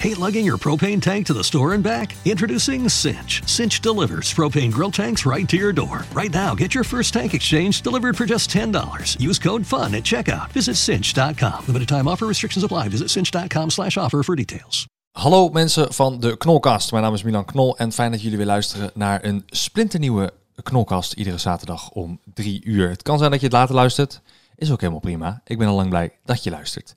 [0.00, 2.14] Hate lugging your propane tank to the store and back?
[2.24, 3.42] Introducing Cinch.
[3.46, 6.04] Cinch delivers propane grill tanks right to your door.
[6.12, 9.18] Right now, get your first tank exchange delivered for just $10.
[9.18, 10.52] Use code FUN at checkout.
[10.52, 11.64] Visit cinch.com.
[11.66, 12.88] Limited time offer restrictions apply.
[12.88, 14.86] Visit cinch.com slash offer for details.
[15.12, 16.90] Hallo mensen van de Knolkast.
[16.90, 21.12] Mijn naam is Milan Knol en fijn dat jullie weer luisteren naar een splinternieuwe Knolkast.
[21.12, 22.88] Iedere zaterdag om drie uur.
[22.88, 24.20] Het kan zijn dat je het later luistert.
[24.54, 25.40] Is ook helemaal prima.
[25.44, 26.94] Ik ben al lang blij dat je luistert.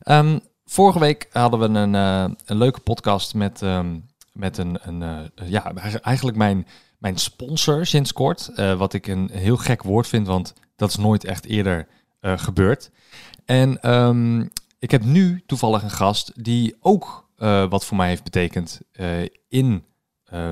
[0.00, 0.38] Ehm,
[0.70, 3.98] vorige week hadden we een, eh, een leuke podcast met, ehm,
[4.32, 5.02] met een, een
[5.34, 6.66] eh, ja, eigenlijk mijn,
[6.98, 8.50] mijn sponsor sinds kort.
[8.54, 11.86] Eh, wat ik een heel gek woord vind, want dat is nooit echt eerder
[12.22, 12.90] gebeurd.
[13.44, 14.40] En ehm,
[14.78, 17.28] ik heb nu toevallig een gast die ook
[17.68, 18.80] wat voor mij heeft betekend
[19.48, 19.84] in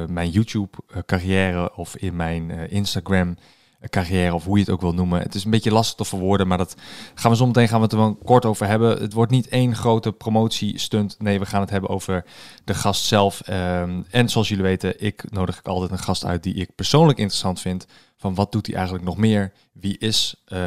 [0.06, 3.36] mijn YouTube-carrière of in mijn Instagram
[3.86, 5.20] carrière of hoe je het ook wil noemen.
[5.20, 6.74] Het is een beetje lastig te verwoorden, maar dat
[7.14, 9.00] gaan we zo meteen gaan we het er wel kort over hebben.
[9.00, 11.16] Het wordt niet één grote promotiestunt.
[11.18, 12.24] Nee, we gaan het hebben over
[12.64, 13.40] de gast zelf.
[13.40, 17.18] Ehm, en zoals jullie weten, ik nodig ik altijd een gast uit die ik persoonlijk
[17.18, 17.86] interessant vind.
[18.16, 19.52] Van wat doet hij eigenlijk nog meer?
[19.72, 20.58] Wie is uh,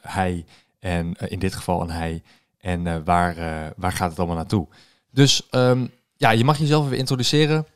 [0.00, 0.44] hij?
[0.78, 2.22] En uh, in dit geval een hij.
[2.58, 3.34] En uh, waar,
[3.76, 4.66] waar gaat het allemaal naartoe?
[5.10, 7.66] Dus um, ja, je mag jezelf even introduceren.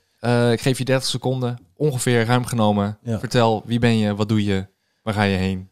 [0.52, 2.98] ik geef je 30 seconden, ongeveer ruim genomen.
[3.02, 3.18] Ja.
[3.18, 4.66] Vertel, wie ben je, wat doe je,
[5.02, 5.68] Waar ga je heen?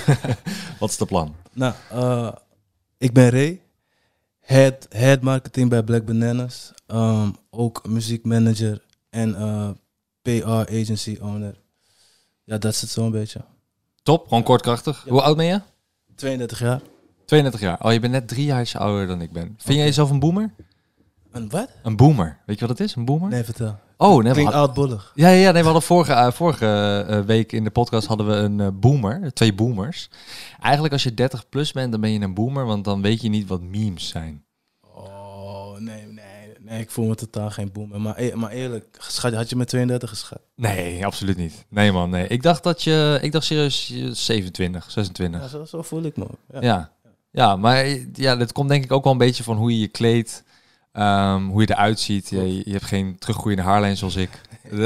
[0.80, 1.34] Wat is de plan?
[1.52, 2.32] Nou, uh,
[2.98, 3.60] ik ben Ray.
[4.40, 6.72] Head, head marketing bij Black Bananas.
[6.86, 9.70] Um, ook muziekmanager en uh,
[10.22, 11.60] PR agency owner.
[12.44, 13.44] Ja, dat is het zo'n beetje.
[14.02, 15.04] Top, gewoon kortkrachtig.
[15.08, 15.60] Hoe oud ben je?
[16.14, 16.80] 32 jaar.
[17.24, 17.84] 32 jaar.
[17.84, 19.42] Oh, je bent net drie jaar ouder dan ik ben.
[19.42, 19.76] Vind okay.
[19.76, 20.50] jij jezelf een boomer?
[21.30, 21.68] Een wat?
[21.82, 22.38] Een boomer.
[22.46, 23.28] Weet je wat het is, een boomer?
[23.28, 23.78] Nee, vertel.
[24.02, 25.12] Oh, nee, Klinkt oudbollig.
[25.14, 28.32] Ja, ja, nee, we hadden vorige, uh, vorige uh, week in de podcast hadden we
[28.32, 30.08] een uh, boomer, twee boomers.
[30.60, 33.28] Eigenlijk als je 30 plus bent, dan ben je een boomer, want dan weet je
[33.28, 34.44] niet wat memes zijn.
[34.94, 38.00] Oh, nee, nee, nee, ik voel me totaal geen boomer.
[38.00, 40.40] Maar, e maar eerlijk, had je met 32 geschat?
[40.56, 41.64] Nee, absoluut niet.
[41.68, 42.26] Nee man, nee.
[42.26, 45.40] Ik dacht dat je, ik dacht serieus 27, 26.
[45.40, 46.26] Ja, zo, zo voel ik me.
[46.52, 46.60] Ja.
[46.60, 46.90] ja.
[47.30, 49.88] Ja, maar ja, dat komt denk ik ook wel een beetje van hoe je je
[49.88, 50.44] kleedt.
[50.92, 52.28] Um, hoe je eruit ziet.
[52.28, 54.40] Je, je, hebt geen teruggroeiende haarlijn zoals ik.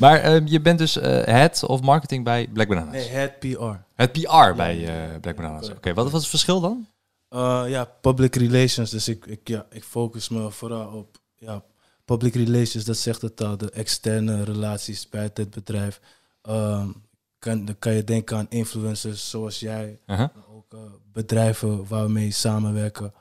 [0.00, 2.92] maar um, je bent dus uh, head of marketing bij Black Bananas.
[2.92, 3.76] Nee, head PR.
[3.94, 5.66] Het PR bij uh, Black Bananas.
[5.66, 6.86] Oké, okay, wat, wat is het verschil dan?
[7.30, 8.90] Uh, ja, public relations.
[8.90, 11.62] Dus ik, ik, ja, ik focus me vooral op ja,
[12.04, 12.84] public relations.
[12.84, 16.00] Dat zegt het al, de externe relaties bij het bedrijf.
[16.48, 17.04] Um,
[17.38, 19.98] kan, dan kan je denken aan influencers zoals jij.
[20.06, 20.28] -huh.
[20.50, 20.76] Ook
[21.12, 23.12] bedrijven waar we mee samenwerken.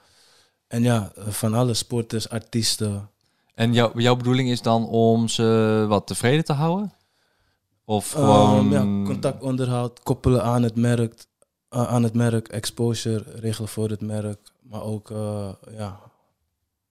[0.68, 3.10] En ja, van alle sporters, artiesten.
[3.56, 6.94] En jou, jouw bedoeling is dan om ze wat tevreden te houden?
[7.86, 8.74] Of gewoon...
[8.74, 11.26] Um, ja, contactonderhoud, koppelen aan het merk,
[11.70, 16.00] aan het merk, exposure regelen voor het merk, maar ook, uh, ja,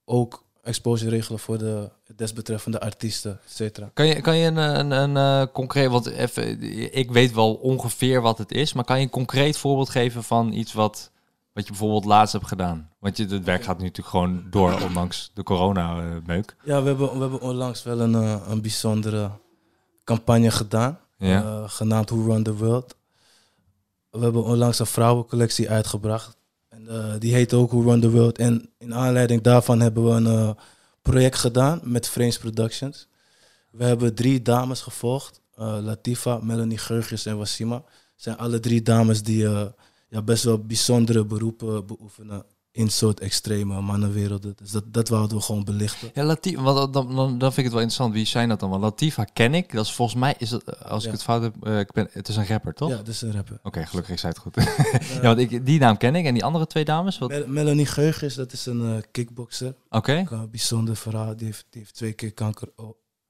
[0.04, 3.90] ook exposure regelen voor de desbetreffende artiesten, et cetera.
[3.94, 6.62] Kan je, kan je een, een, een uh, concreet, want even,
[6.96, 10.52] ik weet wel ongeveer wat het is, maar kan je een concreet voorbeeld geven van
[10.52, 11.10] iets wat
[11.54, 12.90] wat je bijvoorbeeld laatst hebt gedaan?
[12.98, 16.56] Want je, het werk gaat nu natuurlijk gewoon door, ondanks de corona-meuk.
[16.64, 19.30] ja, we hebben, we hebben onlangs wel een, uh, een bijzondere
[20.04, 20.98] campagne gedaan.
[21.18, 21.42] Ja.
[21.42, 22.96] Uh, genaamd Who Run the World.
[24.10, 26.36] We hebben onlangs een vrouwencollectie uitgebracht.
[26.68, 28.38] En, uh, die heet ook Who Run the World.
[28.38, 30.56] En in aanleiding daarvan hebben we een
[31.02, 33.08] project gedaan met Frames Productions.
[33.70, 35.42] We hebben drie dames gevolgd.
[35.56, 37.82] Latifa, Melanie Geurgis en Wasima.
[38.16, 39.48] zijn alle drie dames die
[40.14, 44.52] ja, best wel bijzondere beroepen beoefenen in soort extreme mannenwerelden.
[44.56, 46.10] Dus dat, dat wouden we gewoon belichten.
[46.14, 48.12] Ja, Latifa, want dan, dan, dan vind ik het wel interessant.
[48.14, 48.70] Wie zijn dat dan?
[48.70, 49.72] Want Latifa ken ik.
[49.72, 52.28] Dat is volgens mij, is het, als ik het fout heb, uh, ik ben, het
[52.28, 52.90] is een rapper, toch?
[52.90, 53.58] Ja, het is een rapper.
[53.62, 54.54] Oké, gelukkig is het goed.
[55.14, 56.24] ja, want ik, die naam ken ik.
[56.24, 57.18] En die andere twee dames?
[57.18, 57.46] Wat?
[57.46, 59.74] Melanie Geugis, dat is een uh, kickboxer.
[59.90, 60.24] Oké.
[60.28, 61.36] Een bijzonder verhaal.
[61.36, 62.68] Die heeft, die heeft twee keer kanker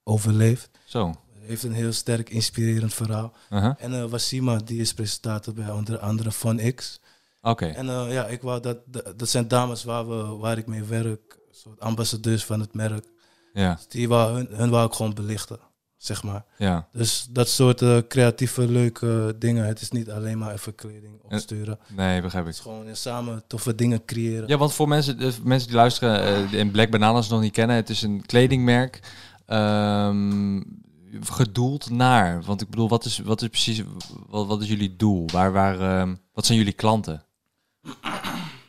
[0.02, 0.70] overleefd.
[0.84, 1.14] Zo
[1.46, 3.32] heeft een heel sterk inspirerend verhaal.
[3.50, 3.74] Uh-huh.
[3.78, 7.00] En uh, Wasima, die is presentator bij onder andere Van X.
[7.42, 7.66] Oké.
[7.66, 8.78] En uh, ja, ik wou dat,
[9.16, 13.04] dat zijn dames waar, we, waar ik mee werk, soort ambassadeurs van het merk.
[13.52, 13.74] Ja.
[13.74, 15.58] Dus die wou, hun, hun wou ik gewoon belichten,
[15.96, 16.44] zeg maar.
[16.58, 16.88] Ja.
[16.92, 19.66] Dus dat soort uh, creatieve, leuke dingen.
[19.66, 21.78] Het is niet alleen maar even kleding opsturen.
[21.88, 22.50] Nee, begrijp ik.
[22.50, 24.48] Het is gewoon samen toffe dingen creëren.
[24.48, 27.90] Ja, want voor mensen, de mensen die luisteren en Black Bananas nog niet kennen, het
[27.90, 29.00] is een kledingmerk.
[29.46, 30.82] Um,
[31.20, 32.42] gedoeld naar?
[32.42, 33.82] Want ik bedoel, wat is, wat is precies,
[34.26, 35.28] wat, wat is jullie doel?
[35.32, 37.24] Waar, waar, uh, wat zijn jullie klanten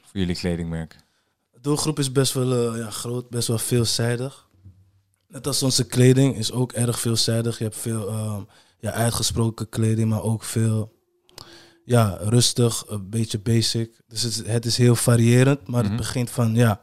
[0.01, 0.95] voor jullie kledingmerk?
[1.51, 4.47] De doelgroep is best wel uh, ja, groot, best wel veelzijdig.
[5.27, 7.57] Net als onze kleding is ook erg veelzijdig.
[7.57, 8.37] Je hebt veel uh,
[8.79, 10.93] ja, uitgesproken kleding, maar ook veel
[11.85, 14.01] ja, rustig, een beetje basic.
[14.07, 15.81] Dus het, het is heel variërend, maar mm -hmm.
[15.81, 15.97] het mhm.
[15.97, 16.81] begint van ja,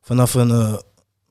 [0.00, 0.82] vanaf een...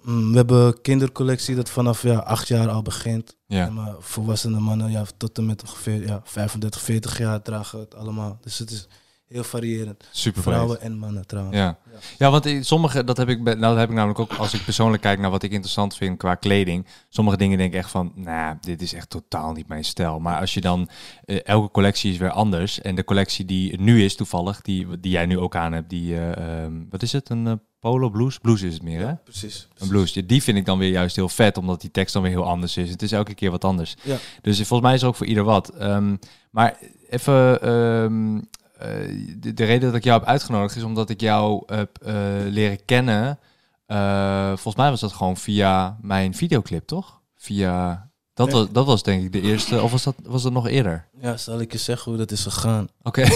[0.08, 3.36] Uh, we hebben een kindercollectie dat vanaf ja, acht jaar al begint.
[3.48, 3.70] Ja.
[3.70, 8.38] Maar volwassene mannen ja, tot en met ongeveer ja, 35, 40 jaar dragen het allemaal.
[8.42, 8.88] Dus het is
[9.28, 10.08] heel variërend.
[10.12, 11.58] Super Vrouwen en mannen trouwens.
[11.58, 12.00] Ja, ja.
[12.18, 15.02] ja want sommige, dat heb, ik, nou, dat heb ik namelijk ook als ik persoonlijk
[15.02, 16.88] kijk naar wat ik interessant vind qua kleding.
[17.10, 20.20] Sommige dingen denk ik echt van, nou, dit is echt totaal niet mijn stijl.
[20.20, 20.90] Maar als je dan,
[21.26, 22.82] uh, elke collectie is weer anders.
[22.82, 26.14] En de collectie die nu is toevallig, die, die jij nu ook aan hebt, die,
[26.14, 28.38] uh, um, wat is het, een uh, polo blues?
[28.38, 29.06] Blues is het meer, hè?
[29.06, 30.14] Ja, precies, Een blues.
[30.14, 32.78] Die vind ik dan weer juist heel vet, omdat die tekst dan weer heel anders
[32.78, 32.90] is.
[32.90, 33.96] Het is elke keer wat anders.
[34.04, 34.18] Ja.
[34.42, 35.82] Dus volgens mij is er ook voor ieder wat.
[35.82, 36.20] Um,
[36.52, 36.78] maar
[37.10, 37.70] even...
[37.70, 38.50] Um,
[38.82, 42.14] uh, de, de, reden dat ik jou heb uitgenodigd is omdat ik jou heb uh,
[42.46, 43.40] leren kennen.
[43.88, 47.22] Uh, volgens mij was dat gewoon via mijn videoclip, toch?
[47.36, 48.10] Via.
[48.34, 51.08] Dat, was, dat was denk ik de eerste, of was dat, was dat nog eerder?
[51.22, 52.88] Ja, zal ik je zeggen hoe dat is gegaan?
[53.02, 53.22] Oké,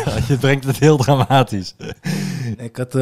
[0.00, 0.22] okay.
[0.28, 1.74] je brengt het heel dramatisch.
[2.56, 2.94] ik, had,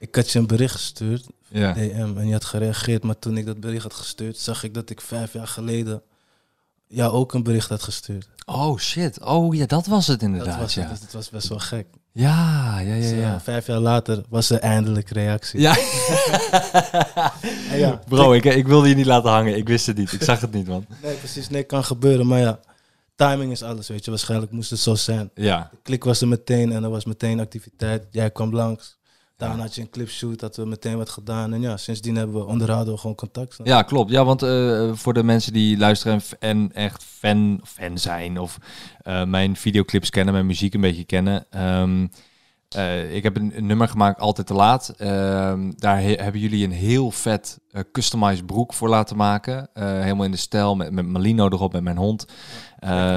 [0.00, 1.72] ik had je een bericht gestuurd, ja.
[1.72, 3.02] DM, en je had gereageerd.
[3.02, 6.02] Maar toen ik dat bericht had gestuurd, zag ik dat ik vijf jaar geleden
[6.86, 8.28] jou ook een bericht had gestuurd.
[8.46, 9.20] Oh shit.
[9.20, 10.48] Oh ja, dat was het inderdaad.
[10.48, 10.88] Dat was, ja.
[10.88, 11.86] het, het was best wel gek.
[12.12, 13.00] Ja, ja, ja.
[13.00, 15.60] Dus, uh, vijf jaar later was er eindelijk reactie.
[15.60, 15.76] Ja.
[17.84, 18.00] ja.
[18.08, 19.56] Bro, ik, ik wilde je niet laten hangen.
[19.56, 20.12] Ik wist het niet.
[20.12, 20.86] Ik zag het niet, man.
[21.02, 21.48] Nee, precies.
[21.48, 22.26] Nee, kan gebeuren.
[22.26, 22.60] Maar ja,
[23.14, 24.10] timing is alles, weet je.
[24.10, 25.30] Waarschijnlijk moest het zo zijn.
[25.34, 25.68] Ja.
[25.70, 28.06] De klik was er meteen en er was meteen activiteit.
[28.10, 28.98] Jij kwam langs.
[29.40, 31.52] Daarna had je een clipshoot, dat we meteen wat gedaan.
[31.52, 33.58] En ja, sindsdien hebben we onderhouden we gewoon contact.
[33.62, 34.10] Ja, klopt.
[34.10, 38.58] Ja, want uh, voor de mensen die luisteren en echt fan, fan zijn of
[39.04, 41.46] uh, mijn videoclips kennen, mijn muziek een beetje kennen.
[41.56, 42.10] Um,
[42.76, 44.94] uh, ik heb een, een, nummer gemaakt, Altijd te Laat.
[45.76, 47.60] daar hebben jullie een heel vet
[47.92, 49.68] customized broek voor laten maken.
[49.74, 52.26] helemaal in de stijl, met, met Malino erop, met mijn hond.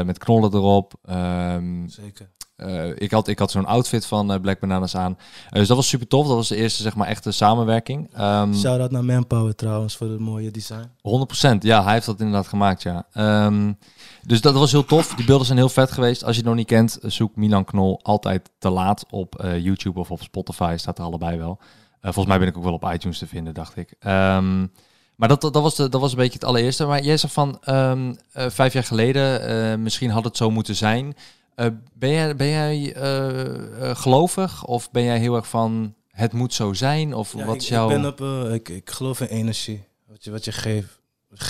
[0.06, 0.94] met knollen erop.
[1.10, 2.30] Um, Zeker.
[2.58, 5.18] Uh, ik had, ik had zo'n outfit van uh, Black Bananas aan.
[5.46, 6.28] Uh, dus dat was super tof.
[6.28, 8.20] Dat was de eerste, zeg maar, echte samenwerking.
[8.20, 10.90] Um, Shout-out naar Manpower trouwens voor het mooie design.
[11.56, 11.58] 100%.
[11.60, 13.06] Ja, hij heeft dat inderdaad gemaakt, ja.
[13.46, 13.78] Um,
[14.22, 15.16] dus dat was heel tof.
[15.16, 16.24] Die beelden zijn heel vet geweest.
[16.24, 20.12] Als je het nog niet kent, zoek Milan Knol altijd te laat op YouTube of
[20.12, 20.76] op Spotify.
[20.78, 21.60] Staat er allebei wel.
[22.02, 23.90] volgens mij ben ik ook wel op iTunes te vinden, dacht ik.
[24.00, 24.72] Um,
[25.16, 26.86] maar dat, dat, was de, dat was een beetje het allereerste.
[26.86, 27.58] Maar jij zegt van
[28.32, 31.16] vijf jaar geleden, misschien had het zo moeten zijn...
[31.56, 36.34] Uh, ben jij, ben jij uh, uh, gelovig of ben jij heel erg van het
[36.34, 37.14] moet zo zijn?
[37.14, 37.90] Of ja, wat ik, is jouw...
[37.90, 39.84] ik, ben op, ik, ik geloof in energie.
[40.08, 41.00] Wat je, wat je geeft,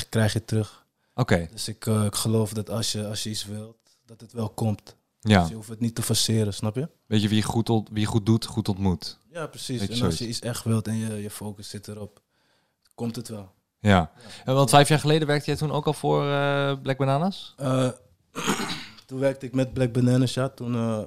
[0.09, 0.85] krijg je terug.
[1.15, 1.33] Oké.
[1.33, 1.49] Okay.
[1.51, 4.95] Dus ik, ik geloof dat als je, als je iets wilt, dat het wel komt.
[5.19, 5.39] Ja.
[5.39, 6.89] Dus je hoeft het niet te forceren, snap je?
[7.05, 9.17] Weet je, wie goed, wie goed doet, goed ontmoet.
[9.31, 9.87] Ja, precies.
[9.87, 12.21] En als je iets echt wilt en je, je focus zit erop,
[12.95, 13.51] komt het wel.
[13.79, 14.11] Ja.
[14.45, 14.53] ja.
[14.53, 16.21] Want vijf jaar geleden werkte jij toen ook al voor
[16.81, 17.55] Black Bananas?
[19.13, 20.49] Toen werkte ik met Black Bananas, ja.
[20.49, 20.99] Toen, uh,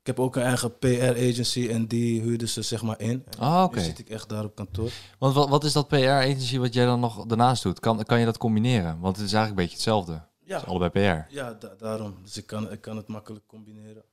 [0.00, 3.24] ik heb ook een eigen PR-agency en die huurde ze zeg maar in.
[3.28, 3.78] En ah, oké.
[3.78, 4.90] Nu zit ik echt daar op kantoor.
[5.18, 7.80] Want wat, wat is dat PR-agency wat jij dan nog daarnaast doet?
[7.80, 8.98] Kan, kan je dat combineren?
[9.00, 10.22] Want het is eigenlijk een beetje hetzelfde.
[10.44, 10.58] Ja.
[10.58, 11.34] allebei PR.
[11.34, 12.14] Ja, da daarom.
[12.22, 14.04] Dus ik kan, ik kan het makkelijk combineren.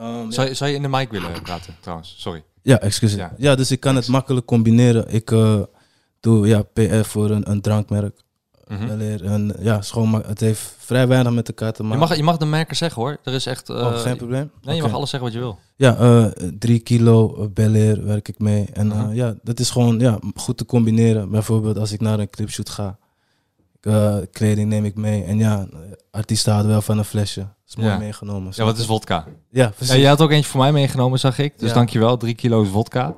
[0.00, 0.54] Um, zou, ja.
[0.54, 2.14] zou je in de mic willen praten, trouwens?
[2.18, 2.44] Sorry.
[2.62, 3.14] Ja, excuus.
[3.14, 3.34] Ja.
[3.36, 5.08] ja, dus ik kan het makkelijk combineren.
[5.08, 5.62] Ik uh,
[6.20, 8.20] doe ja, PR voor een, een drankmerk.
[8.66, 8.82] Mhm.
[8.82, 9.26] Mm -hmm.
[9.26, 9.80] En ja,
[10.26, 12.00] het heeft vrij weinig met elkaar te maken.
[12.00, 13.18] Je mag, je mag de merken zeggen hoor.
[13.24, 13.70] Er is echt.
[13.70, 14.40] Uh, oh, geen probleem.
[14.40, 14.76] Nee, okay.
[14.76, 15.58] je mag alles zeggen wat je wil.
[15.76, 16.24] Ja, uh,
[16.58, 18.68] drie kilo uh, Bel Air werk ik mee.
[18.72, 19.14] En uh, -huh.
[19.14, 21.30] ja, dat is gewoon ja, goed te combineren.
[21.30, 22.98] Bijvoorbeeld als ik naar een clipshoot ga.
[24.32, 25.24] Kleding neem ik mee.
[25.24, 25.66] En ja,
[26.10, 27.40] artiesten houden wel van een flesje.
[27.40, 27.98] Dat is mooi ja.
[27.98, 28.52] meegenomen.
[28.54, 29.26] Ja, wat is vodka?
[29.50, 29.94] Ja, precies.
[29.94, 31.58] Ja, je had ook eentje voor mij meegenomen, zag ik.
[31.58, 31.74] Dus Ja.
[31.74, 32.16] dankjewel.
[32.16, 33.14] Drie kilo's vodka.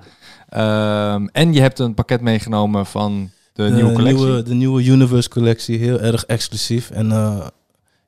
[0.49, 4.25] Ehm, en je hebt een pakket meegenomen van de, nieuwe collectie.
[4.25, 6.91] Nieuwe, de nieuwe Universe collectie, heel erg exclusief.
[6.91, 7.47] En uh,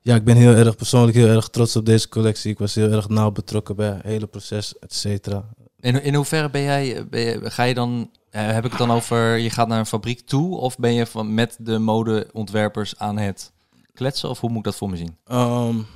[0.00, 2.50] ja, ik ben heel erg persoonlijk heel erg trots op deze collectie.
[2.50, 5.44] Ik was heel erg nauw betrokken bij het hele proces, et cetera.
[5.80, 8.90] In, in hoeverre ben jij, ben je, ga je dan, eh, heb ik het dan
[8.90, 13.18] over, je gaat naar een fabriek toe of ben je van, met de modeontwerpers aan
[13.18, 13.52] het
[13.94, 15.16] kletsen of hoe moet ik dat voor me zien?
[15.32, 15.86] Um,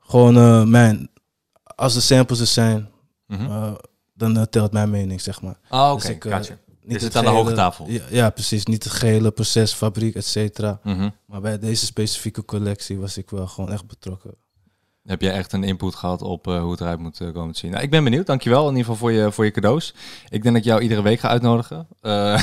[0.00, 1.08] gewoon uh, mijn,
[1.64, 2.90] als de samples er zijn,
[3.26, 3.42] Mhm.
[3.44, 3.72] uh,
[4.14, 5.58] dan uh, telt mijn mening, zeg maar.
[5.68, 6.54] Ah, oké, dus uh, gotcha.
[6.82, 7.88] Niet Je zit het aan de hoge tafel.
[7.88, 8.64] Ja, ja, precies.
[8.66, 10.80] Niet het gehele proces, fabriek, et cetera.
[10.82, 11.10] Mhm.
[11.26, 14.34] Maar bij deze specifieke collectie was ik wel gewoon echt betrokken.
[15.02, 17.58] Heb jij echt een input gehad op eh, hoe het eruit moet eh, komen te
[17.58, 17.70] zien?
[17.70, 19.94] Nou, ik ben benieuwd, dankjewel in ieder geval voor je, voor je cadeaus.
[20.28, 21.86] Ik denk dat ik jou iedere week ga uitnodigen.
[22.00, 22.42] Eh,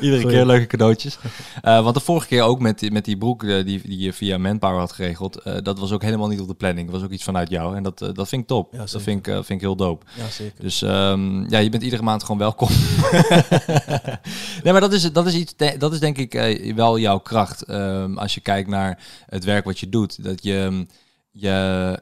[0.00, 1.18] iedere keer leuke cadeautjes.
[1.62, 4.78] Want de vorige keer ook met die, met die broek die, die je via Manpower
[4.78, 5.42] had geregeld.
[5.62, 6.86] dat was ook helemaal niet op de planning.
[6.86, 7.76] Dat was ook iets vanuit jou.
[7.76, 8.72] En dat, dat vind ik top.
[8.72, 10.06] Ja, dat vind ik, vind ik heel dope.
[10.14, 10.62] Ja, zeker.
[10.62, 12.68] Dus ehm, ja, je bent iedere maand gewoon welkom.
[14.62, 16.32] nee, maar dat is, dat is, iets, dat is denk ik
[16.74, 17.62] wel jouw kracht.
[17.62, 20.21] Ehm, als je kijkt naar het werk wat je doet.
[20.22, 20.86] Dat je,
[21.30, 21.98] je,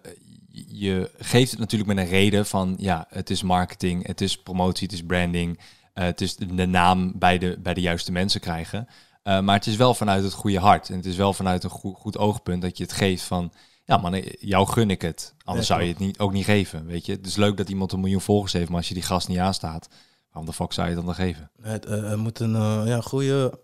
[0.67, 4.87] je geeft het natuurlijk met een reden van, ja, het is marketing, het is promotie,
[4.87, 8.89] het is branding, uh, het is de naam bij de, bij de juiste mensen krijgen.
[9.25, 11.71] Uh, maar het is wel vanuit het goede hart en het is wel vanuit een
[11.71, 13.53] goed, goed oogpunt dat je het geeft van,
[13.85, 15.35] ja man, jou gun ik het.
[15.45, 17.13] Anders zou je het niet, ook niet geven, weet je.
[17.13, 19.39] Het is leuk dat iemand een miljoen volgers heeft, maar als je die gast niet
[19.39, 19.89] aanstaat,
[20.31, 21.51] waarom de fuck zou je het dan dan geven?
[21.63, 23.61] Het uh, moet een ja, goede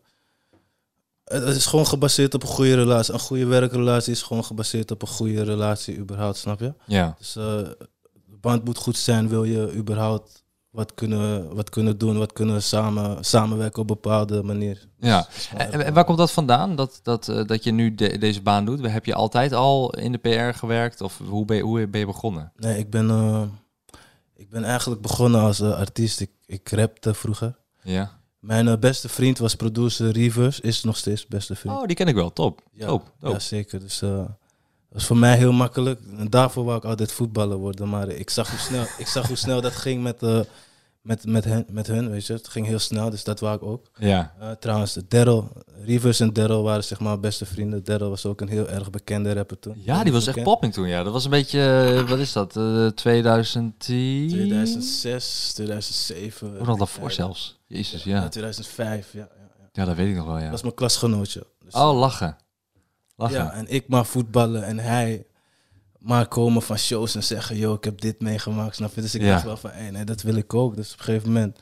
[1.27, 3.13] het is gewoon gebaseerd op een goede relatie.
[3.13, 6.75] Een goede werkrelatie is gewoon gebaseerd op een goede relatie, überhaupt, snap je?
[6.85, 7.15] Ja.
[7.19, 12.19] Dus uh, de band moet goed zijn, wil je überhaupt wat kunnen, wat kunnen doen,
[12.19, 14.89] wat kunnen samen, samenwerken op een bepaalde manier.
[14.99, 18.19] Ja, dus en, en, waar komt dat vandaan, dat, dat, uh, dat je nu de,
[18.19, 18.87] deze baan doet?
[18.91, 22.07] Heb je altijd al in de PR gewerkt of hoe ben je, hoe ben je
[22.07, 22.53] begonnen?
[22.57, 23.43] Nee, ik ben, uh,
[24.35, 26.21] ik ben eigenlijk begonnen als artiest.
[26.21, 27.57] Ik, ik rapte vroeger.
[27.83, 28.21] Ja.
[28.47, 31.77] Mijn uh, beste vriend was producer Reverse, is nog steeds beste vriend.
[31.77, 32.63] Oh, die ken ik wel, top.
[32.73, 33.33] Ja, top, top.
[33.33, 33.81] ja zeker.
[33.81, 34.29] Dus uh, dat
[34.89, 36.01] was voor mij heel makkelijk.
[36.19, 37.89] En daarvoor wou ik altijd voetballer worden.
[37.89, 40.41] Maar ik zag hoe snel, ik zag hoe snel dat ging met, uh,
[41.07, 42.33] met, met, hen, met hun, weet je.
[42.33, 43.87] Het ging heel snel, dus dat wou ik ook.
[43.99, 44.35] Ja.
[44.41, 45.53] Uh, trouwens, Daryl,
[45.85, 47.85] Reverse en Daryl waren zeg maar beste vrienden.
[47.85, 49.75] Daryl was ook een heel erg bekende rapper toen.
[49.85, 51.03] Ja, die was echt popping toen, ja.
[51.03, 52.59] Dat was een beetje, wat is dat,
[52.97, 54.29] 2010?
[54.29, 56.57] 2006, 2007.
[56.57, 57.59] Hoe nog daarvoor zelfs?
[57.67, 58.23] Jezus, ja.
[58.23, 59.69] ja 2005, ja, ja, ja.
[59.73, 60.43] Ja, dat weet ik nog wel, ja.
[60.43, 61.47] Dat was mijn klasgenootje.
[61.65, 62.37] Dus oh, lachen.
[63.17, 63.37] lachen.
[63.37, 65.27] Ja, en ik maar voetballen en hij
[66.07, 69.01] maar komen van shows en zeggen, yo, ik heb dit meegemaakt, snap je?
[69.01, 69.31] Dus ik Ja.
[69.33, 70.77] dacht wel van, hey, nee, dat wil ik ook.
[70.77, 71.59] Dus op een gegeven moment,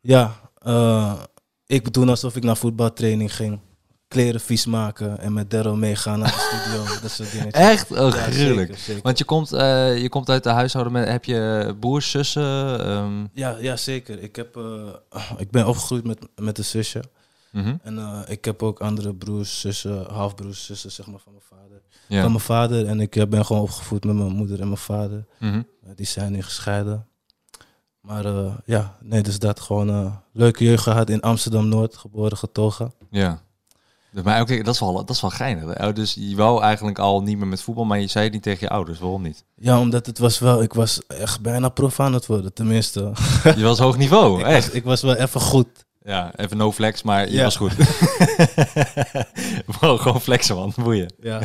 [0.00, 1.22] ja, eh,
[1.66, 3.60] ik doen alsof ik naar voetbaltraining ging.
[4.08, 6.84] Kleren vies maken en met Daryl meegaan naar de studio.
[7.02, 7.52] dat soort dingen.
[7.52, 7.90] Echt?
[7.90, 8.66] Oh, Ja, gruwelijk.
[8.68, 9.02] zeker, zeker.
[9.02, 12.80] Want je komt, eh, je komt uit de huishouden met, heb je broers, zussen?
[12.84, 14.22] ehm, Ja, ja, zeker.
[14.22, 17.02] Ik, heb, eh, ik ben opgegroeid met, met een zusje.
[17.52, 17.76] mhm.
[17.82, 21.80] En ik heb ook andere broers, zussen, halfbroers, zussen, zeg maar, van mijn vader.
[22.12, 22.22] Ja.
[22.22, 22.86] Van mijn vader.
[22.86, 25.24] En ik eh, ben gewoon opgevoed met mijn moeder en mijn vader.
[25.38, 25.62] Mhm.
[25.84, 27.06] Eh, die zijn nu gescheiden.
[28.00, 32.92] Maar eh, ja, nee, dus dat gewoon eh, leuke jeugd gehad in Amsterdam-Noord, geboren, getogen.
[33.10, 33.40] Ja.
[34.24, 35.78] Maar oké, dat is wel, dat is wel geinig.
[35.78, 35.92] hè?
[35.92, 38.60] Dus je wou eigenlijk al niet meer met voetbal, maar je zei het niet tegen
[38.60, 38.98] je ouders.
[38.98, 39.44] Waarom niet?
[39.56, 43.12] Ja, omdat het was wel, ik was echt bijna prof aan het worden, tenminste.
[43.56, 44.66] Je was hoog niveau, ik, echt.
[44.66, 45.68] was, ik was wel even goed.
[46.04, 47.42] Ja, even no flex, maar je Ja.
[47.42, 47.72] was goed.
[49.78, 50.72] Bro, gewoon flexen, man.
[50.76, 51.12] Boeien.
[51.20, 51.40] Ja,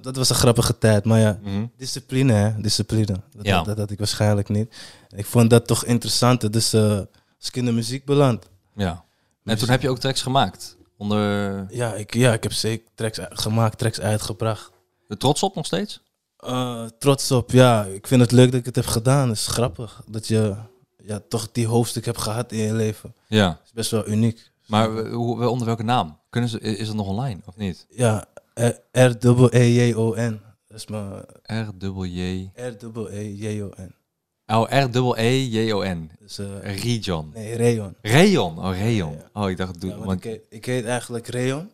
[0.00, 1.64] dat was, een grappige tijd, maar ja, Mhm.
[1.76, 3.20] discipline hè, discipline.
[3.36, 3.56] Dat, Ja.
[3.56, 4.74] dat, dat had ik waarschijnlijk niet.
[5.16, 6.98] Ik vond dat toch interessant, dus eh
[7.38, 8.48] als ik in de muziek beland.
[8.74, 9.04] Ja.
[9.44, 10.76] En toen heb je ook tracks gemaakt.
[10.96, 14.70] Onder Ja, ik, ja, ik heb zeker tracks gemaakt, tracks uitgebracht.
[15.06, 16.00] de trots op nog steeds?
[16.36, 17.84] Eh, trots op, ja.
[17.84, 19.28] Ik vind het leuk dat ik het heb gedaan.
[19.28, 20.54] Het is grappig dat je
[21.04, 23.14] ja, toch die hoofdstuk hebt gehad in je leven.
[23.28, 23.60] Ja.
[23.64, 24.50] Is best wel uniek.
[24.66, 26.18] Maar hoe, onder welke naam?
[26.30, 27.86] Kunnen ze, is het nog online of niet?
[27.88, 28.24] Ja,
[28.92, 30.40] R-E-J-O-N.
[30.68, 32.50] Dat is mijn R-J...
[32.54, 33.94] R-E-J-O-N.
[34.46, 36.10] Oh, R-E-J-O-N.
[36.20, 36.46] Dus, eh,
[36.82, 37.30] Region.
[37.34, 37.94] nee, Rayon.
[38.02, 38.58] Rayon.
[38.58, 39.12] Oh, Rayon.
[39.12, 39.80] Ja, Oh, ik dacht...
[39.80, 41.70] Doe, Ja, want ik, heet, ik heet eigenlijk Rayon.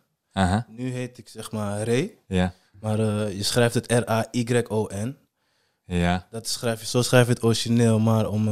[0.69, 2.19] Nu heet ik zeg maar Ray.
[2.27, 2.53] Ja.
[2.81, 5.17] Maar eh, je schrijft het R-A-Y-O-N.
[5.85, 6.27] Ja.
[6.31, 8.49] Dat schrijf je, zo schrijf je het origineel, maar om...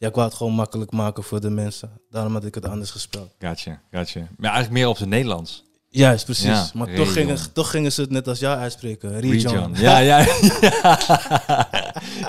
[0.00, 2.00] ja, ik wou het gewoon makkelijk maken voor de mensen.
[2.10, 3.34] Daarom had ik het anders gespeld.
[3.38, 3.82] Gotcha.
[3.90, 4.20] Gotcha.
[4.20, 5.64] Maar eigenlijk meer op zijn Nederlands.
[5.92, 6.44] Juist, precies.
[6.44, 9.20] Ja, maar toch gingen, toch gingen ze het net als jou uitspreken.
[9.20, 9.72] Region.
[9.74, 10.18] Ja, ja.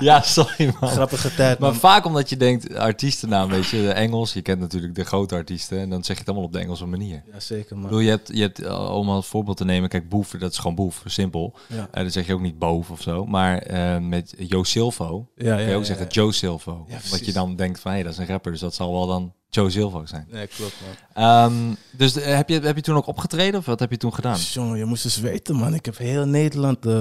[0.00, 0.90] ja, sorry man.
[0.90, 4.32] Grappige tijd, Maar vaak omdat je denkt, artiestennaam, weet je, de Engels.
[4.32, 5.78] Je kent natuurlijk de grote artiesten.
[5.78, 7.22] En dan zeg je het allemaal op de Engelse manier.
[7.32, 7.82] Ja, zeker, Ik man.
[7.82, 10.58] bedoel, je hebt, je hebt eh, om als voorbeeld te nemen, kijk, Boef, dat is
[10.58, 11.54] gewoon Boef, simpel.
[11.66, 13.26] Ja, Eh dan zeg je ook niet Boof of zo.
[13.26, 15.56] Maar eh, met Joe Silvo ja, ja.
[15.56, 16.06] kun je ook zeggen.
[16.06, 16.86] Joe Silvo.
[17.10, 19.32] Wat je dan denkt van, hé, dat is een rapper, dus dat zal wel dan
[19.54, 20.26] Joe Silvo zijn.
[20.30, 20.74] Nee, klopt,
[21.14, 21.24] man.
[21.24, 24.14] Ehm, dus eh, heb, je, heb je toen ook opgetreden of wat heb je toen
[24.14, 24.38] gedaan?
[24.38, 25.74] Jongen, je moest eens weten, man.
[25.74, 26.92] Ik heb heel Nederland eh,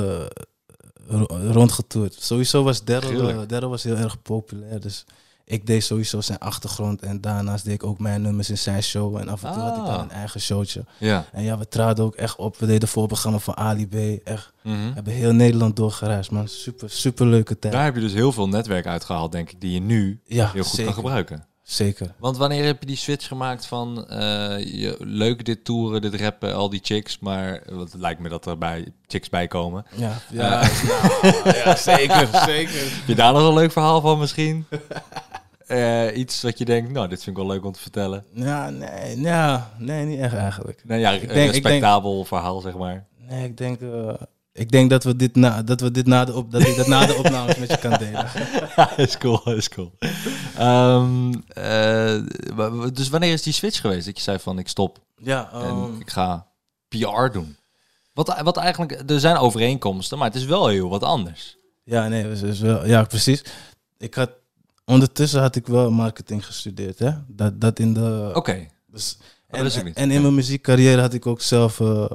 [1.07, 2.13] ro- rondgetoerd.
[2.19, 4.79] Sowieso was Daryl, eh, Daryl was heel erg populair.
[4.79, 5.05] Dus
[5.45, 7.01] ik deed sowieso zijn achtergrond.
[7.01, 9.17] En daarnaast deed ik ook mijn nummers in zijn show.
[9.17, 10.01] En af en toe had ik dan Ah.
[10.03, 10.85] een eigen showtje.
[10.97, 11.25] Ja.
[11.31, 12.57] En ja, we traden ook echt op.
[12.57, 13.95] We deden voorprogramma van Ali B.
[14.27, 14.53] Echt.
[14.61, 16.47] We hebben heel Nederland doorgereisd, man.
[16.47, 17.73] Super, super leuke tijd.
[17.73, 20.63] Daar heb je dus heel veel netwerk uitgehaald, denk ik, die je nu ja, heel
[20.63, 20.85] goed zeker.
[20.85, 21.45] kan gebruiken.
[21.63, 22.13] Zeker.
[22.17, 24.17] Want wanneer heb je die switch gemaakt van eh,
[24.59, 28.57] je, leuk dit toeren, dit rappen, al die chicks, maar het lijkt me dat er
[28.57, 29.85] bij chicks bij komen.
[29.95, 30.49] Ja, ja,
[31.23, 32.79] nou, ja zeker, zeker.
[32.81, 34.65] Heb je daar nog een leuk verhaal van misschien?
[35.67, 38.25] Eh, iets wat je denkt, nou, dit vind ik wel leuk om te vertellen.
[38.33, 39.15] Ja, nee,
[39.77, 40.81] nee, niet echt eigenlijk.
[40.85, 43.05] Nou ja, Ik een denk- ik respectabel verhaal, zeg maar.
[43.29, 44.13] Nee, ik denk, eh,
[44.53, 46.87] ik denk dat we dit na, dat we dit na de op, dat ik dat
[46.87, 48.27] na de opnames met je kan delen.
[49.07, 49.91] is cool, is cool.
[50.57, 52.21] Ehm, eh,
[52.93, 54.05] dus wanneer is die switch geweest?
[54.05, 56.47] Dat je zei van, ik stop Ja, en ehm, ik ga
[56.87, 57.57] PR doen.
[58.13, 61.57] Wat, wat eigenlijk, er zijn overeenkomsten, maar het is wel heel wat anders.
[61.83, 63.43] Ja, nee, is, is wel, ja, precies.
[63.97, 64.31] Ik had,
[64.85, 67.11] ondertussen had ik wel marketing gestudeerd, hè.
[67.27, 68.31] Dat, dat in de...
[68.33, 68.67] Oké.
[68.87, 69.17] Dus,
[69.49, 72.05] dat en, en in mijn muziekcarrière had ik ook zelf eh,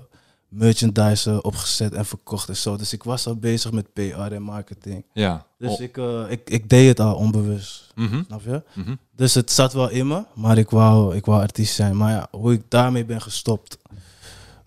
[0.57, 2.77] merchandise opgezet en verkocht en zo.
[2.77, 4.01] Dus ik was al bezig met PR
[4.33, 5.05] en marketing.
[5.13, 5.47] Ja.
[5.59, 5.81] Dus Oh.
[5.81, 8.63] ik, eh, ik, ik deed het al onbewust, Mhm, snap je?
[8.75, 8.95] mhm.
[9.17, 11.97] Dus het zat wel in me, maar ik wou, ik wou artiest zijn.
[11.97, 13.79] Maar ja, hoe ik daarmee ben gestopt.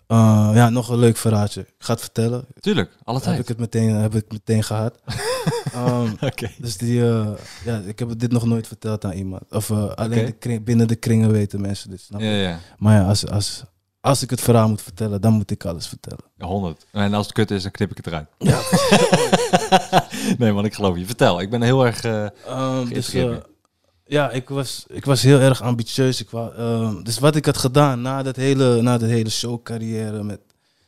[0.06, 1.60] eh, ja, nog een leuk verhaaltje.
[1.60, 2.44] Ik ga het vertellen.
[2.60, 4.98] Tuurlijk, alle Heb ik het meteen, heb ik meteen gehad.
[6.20, 6.50] Oké.
[6.58, 7.28] dus die, eh,
[7.64, 9.42] ja, ik heb dit nog nooit verteld aan iemand.
[9.50, 10.24] Of alleen Oké.
[10.24, 12.26] de kring- binnen de kringen weten mensen dit, snap je?
[12.26, 12.58] Ja, ja.
[12.78, 13.62] Maar ja, als, als,
[14.00, 16.24] als ik het verhaal moet vertellen, dan moet ik alles vertellen.
[16.38, 16.86] Ja, 100.
[16.92, 18.28] En als het kut is, dan knip ik het eruit.
[18.38, 18.60] Ja.
[20.38, 21.06] nee, man, ik geloof je.
[21.06, 22.04] Vertel, ik ben heel erg...
[22.04, 23.36] eh, Ehm, dus eh,
[24.04, 26.20] ja, ik was, ik was heel erg ambitieus.
[26.20, 30.40] Ik ehm, dus wat ik had gedaan na dat hele, na dat hele showcarrière met,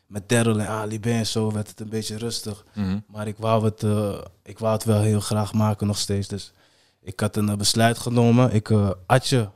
[0.07, 2.64] met Daryl en Ali B en zo, werd het een beetje rustig.
[2.75, 2.99] mhm.
[3.07, 6.28] Maar ik wou, het, eh, ik wou het wel heel graag maken nog steeds.
[6.28, 6.52] Dus
[7.02, 8.52] ik had een besluit genomen.
[8.54, 8.71] Ik,
[9.07, 9.50] Atje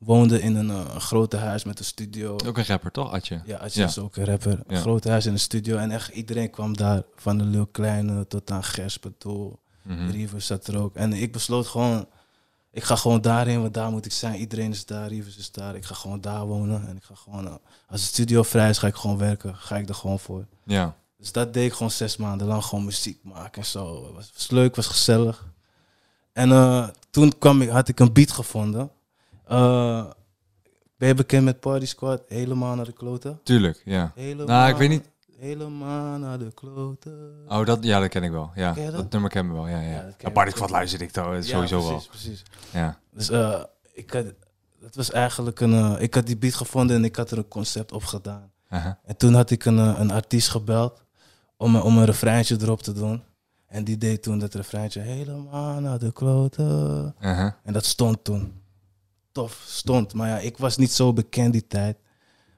[0.00, 2.32] woonde in een, eh, een grote huis met een studio.
[2.46, 3.42] Ook een rapper, toch, Atje?
[3.44, 3.86] Ja, Atje Ja.
[3.86, 4.52] is ook een rapper.
[4.66, 4.80] Een Ja.
[4.80, 5.76] groot huis in een studio.
[5.76, 7.02] En echt iedereen kwam daar.
[7.16, 9.52] Van de Lil Kleine tot aan Gerspe toe.
[9.82, 10.10] Mhm.
[10.10, 10.94] Rivers zat er ook.
[10.94, 12.06] En ik besloot gewoon,
[12.72, 14.40] ik ga gewoon daarheen, want daar moet ik zijn.
[14.40, 15.74] Iedereen is daar, Rivers is daar.
[15.76, 16.88] Ik ga gewoon daar wonen.
[16.88, 17.54] En ik ga gewoon, eh,
[17.88, 19.54] als de studio vrij is, ga ik gewoon werken.
[19.56, 20.46] Ga ik er gewoon voor.
[20.64, 20.94] Ja.
[21.18, 24.04] Dus dat deed ik gewoon zes maanden lang, gewoon muziek maken en zo.
[24.04, 25.46] Het was, was leuk, was gezellig.
[26.32, 28.90] En eh, toen kwam ik, had ik een beat gevonden.
[29.50, 30.04] Eh,
[30.96, 32.22] ben je bekend met Party Squad?
[32.28, 33.40] Helemaal naar de kloten?
[33.42, 34.12] Tuurlijk, ja.
[34.14, 37.44] Helemaal, Nou, ik weet niet- Helemaal naar de kloten.
[37.48, 38.50] Oh, dat, ja, dat ken ik wel.
[38.54, 38.94] Ja, Ken dat?
[38.94, 39.10] dat?
[39.12, 39.68] nummer kennen we wel.
[39.68, 40.10] Ja, ja.
[40.16, 40.50] Ken Party.
[40.50, 42.02] Squad luister ik toch, Ja, sowieso precies, wel.
[42.08, 42.42] Precies.
[42.72, 42.98] Ja.
[43.12, 44.24] Dus eh, ik had,
[44.80, 47.48] dat was eigenlijk een, eh, ik had die beat gevonden en ik had er een
[47.48, 48.50] concept op gedaan.
[49.04, 51.02] En toen had ik een, eh, een artiest gebeld
[51.56, 53.22] om, een- om een refreintje erop te doen.
[53.66, 57.14] En die deed toen dat refreintje helemaal naar de kloten.
[57.62, 58.59] En dat stond toen.
[59.40, 60.14] Tof, stond.
[60.14, 61.96] Maar ja, ik was niet zo bekend die tijd.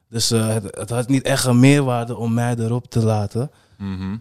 [0.09, 3.51] Dus eh, het, het had niet echt een meerwaarde om mij erop te laten.
[3.79, 4.17] Mhm.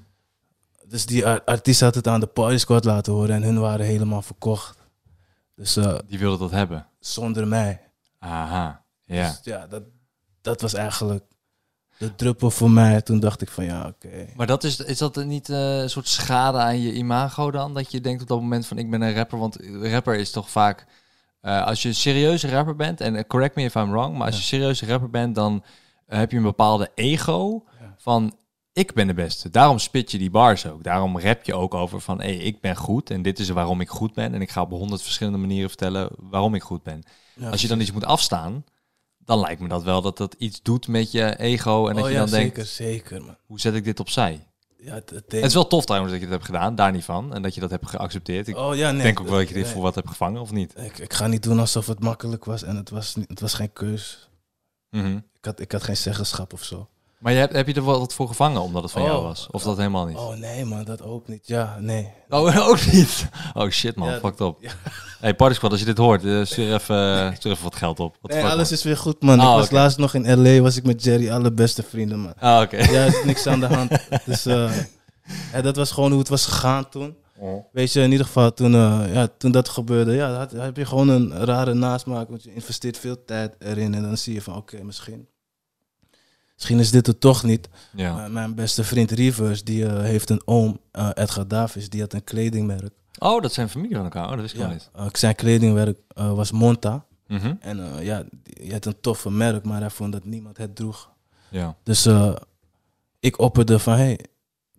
[0.87, 3.85] Dus die ar- artiest had het aan de Party Squad laten horen en hun waren
[3.85, 4.77] helemaal verkocht.
[5.55, 6.87] Dus eh, Die wilde dat hebben.
[6.99, 7.81] zonder mij.
[8.19, 8.83] Aha.
[9.05, 9.27] Ja.
[9.27, 9.83] Dus ja, dat,
[10.41, 11.23] dat was eigenlijk
[11.97, 13.01] de druppel voor mij.
[13.01, 14.27] Toen dacht ik van ja, oké.
[14.35, 17.73] Maar dat is, is dat niet eh, een soort schade aan je imago dan?
[17.73, 19.37] Dat je denkt op dat moment van ik ben een rapper.
[19.39, 20.85] Want rapper is toch vaak...
[21.41, 24.25] eh, als je een serieuze rapper bent, en eh, correct me if I'm wrong, maar
[24.25, 25.63] als je een serieuze rapper bent, dan
[26.05, 27.95] eh, heb je een bepaalde ego Ja.
[27.97, 28.33] van
[28.73, 29.49] ik ben de beste.
[29.49, 30.83] Daarom spit je die bars ook.
[30.83, 33.89] Daarom rap je ook over van hé, ik ben goed en dit is waarom ik
[33.89, 34.33] goed ben.
[34.33, 37.03] En ik ga op honderd verschillende manieren vertellen waarom ik goed ben.
[37.35, 38.65] Ja, Als je dan iets moet afstaan,
[39.17, 41.87] dan lijkt me dat wel dat dat iets doet met je ego.
[41.87, 43.37] En dat oh, je ja, dan zeker, denkt, zeker man.
[43.45, 44.47] hoe zet ik dit opzij?
[44.83, 47.03] Ja, het, het Het is wel tof trouwens dat je het hebt gedaan, daar niet
[47.03, 47.33] van.
[47.33, 48.47] En dat je dat hebt geaccepteerd.
[48.47, 49.73] Ik oh, ja, nee, denk ook wel dat je dit nee.
[49.73, 50.73] voor wat hebt gevangen, of niet?
[50.77, 53.53] Ik, ik ga niet doen alsof het makkelijk was en het was, niet, het was
[53.53, 54.29] geen keus.
[54.89, 55.15] Mhm.
[55.15, 56.89] Ik had, ik had geen zeggenschap of zo.
[57.21, 59.23] Maar je hebt, heb je er wel wat voor gevangen omdat het van jou Oh.
[59.23, 59.47] was?
[59.51, 60.17] Of dat helemaal niet?
[60.17, 61.47] Oh nee man, dat ook niet.
[61.47, 62.09] Ja, nee.
[62.29, 63.29] Oh, ook niet?
[63.53, 64.71] Oh shit man, Ja, fucked ja.
[65.19, 67.99] Hey Party Squad, als je dit hoort, eh, stuur, even, eh, stuur even wat geld
[67.99, 68.17] op.
[68.21, 68.77] The Nee, alles man?
[68.77, 69.39] is weer goed man.
[69.41, 69.73] Oh, ik was oké.
[69.73, 72.33] laatst nog in LA, was ik met Jerry, alle beste vrienden man.
[72.39, 72.77] Ah, oké.
[72.77, 73.91] Ja, is niks aan de hand.
[74.25, 74.71] Dus eh,
[75.53, 77.15] ja, dat was gewoon hoe het was gegaan toen.
[77.71, 80.85] Weet je, in ieder geval toen, eh, ja, toen dat gebeurde, ja, had, heb je
[80.85, 82.29] gewoon een rare nasmaak.
[82.29, 85.27] Want je investeert veel tijd erin en dan zie je van oké, misschien.
[86.61, 87.69] Misschien is dit het toch niet.
[87.95, 88.27] Ja.
[88.27, 92.23] Mijn beste vriend Rivers, die eh, heeft een oom, eh, Edgar Davis, die had een
[92.23, 92.93] kledingmerk.
[93.19, 94.23] Oh, dat zijn familie van elkaar.
[94.23, 94.89] Oh, dat wist ik Ja, niet.
[94.93, 97.05] eh, zijn kledingmerk eh, was Monta.
[97.27, 97.53] Mhm.
[97.59, 101.11] En ja, die had een toffe merk, maar hij vond dat niemand het droeg.
[101.49, 101.75] Ja.
[101.83, 102.09] Dus
[103.19, 104.19] ik opperde van, hey,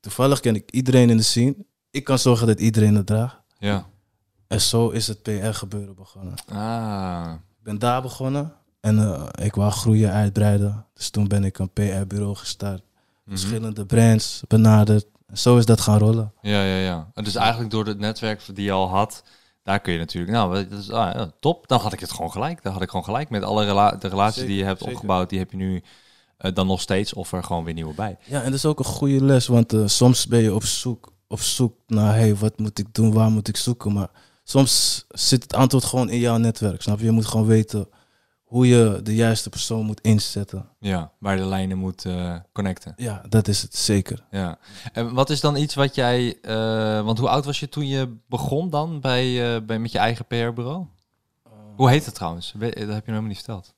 [0.01, 1.57] toevallig ken ik iedereen in de scene.
[1.91, 3.37] Ik kan zorgen dat iedereen het draagt.
[3.59, 3.87] Ja.
[4.47, 6.35] En zo is het PR-gebeuren begonnen.
[6.53, 7.33] Ah.
[7.35, 10.87] Ik ben daar begonnen en eh, ik wou groeien, uitbreiden.
[10.95, 12.83] Dus toen ben ik een PR-bureau gestart.
[13.25, 13.37] Mhm.
[13.37, 15.07] Verschillende brands benaderd.
[15.27, 16.33] En zo is dat gaan rollen.
[16.41, 17.11] Ja, ja, ja.
[17.15, 19.23] En dus eigenlijk door het netwerk die je al had,
[19.63, 21.69] daar kun je natuurlijk, nou, dat is ah, ja, top.
[21.69, 22.63] Dan had ik het gewoon gelijk.
[22.63, 24.95] Dan had ik gewoon gelijk met alle rela de relaties die je hebt zeker.
[24.95, 25.83] opgebouwd, die heb je nu
[26.37, 28.17] eh, dan nog steeds of er gewoon weer nieuwe bij.
[28.25, 31.13] Ja, en dat is ook een goede les, want eh, soms ben je op zoek,
[31.29, 33.93] op zoek naar, hey, wat moet ik doen, waar moet ik zoeken?
[33.93, 34.11] Maar
[34.45, 37.05] soms zit het antwoord gewoon in jouw netwerk, snap je?
[37.05, 37.89] Je moet gewoon weten
[38.53, 40.69] hoe je de juiste persoon moet inzetten.
[40.79, 42.93] Ja, waar de lijnen moet eh, connecten.
[42.97, 44.25] Ja, dat is het, zeker.
[44.31, 44.59] Ja.
[44.93, 48.17] En wat is dan iets wat jij, eh, want hoe oud was je toen je
[48.29, 50.87] begon dan bij, eh, bij met je eigen PR-bureau?
[51.77, 52.53] Hoe heet het trouwens?
[52.53, 53.73] We- Dat heb je nog helemaal niet verteld.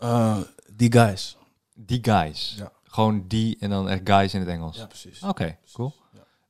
[0.73, 1.37] Die guys.
[1.75, 2.55] Die guys.
[2.59, 2.73] Ja.
[2.85, 4.77] Gewoon die en dan echt guys in het Engels.
[4.77, 5.23] Ja, precies.
[5.23, 5.95] Oké, cool.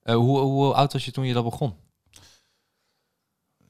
[0.02, 1.74] Hoe, hoe oud was je toen je dat begon?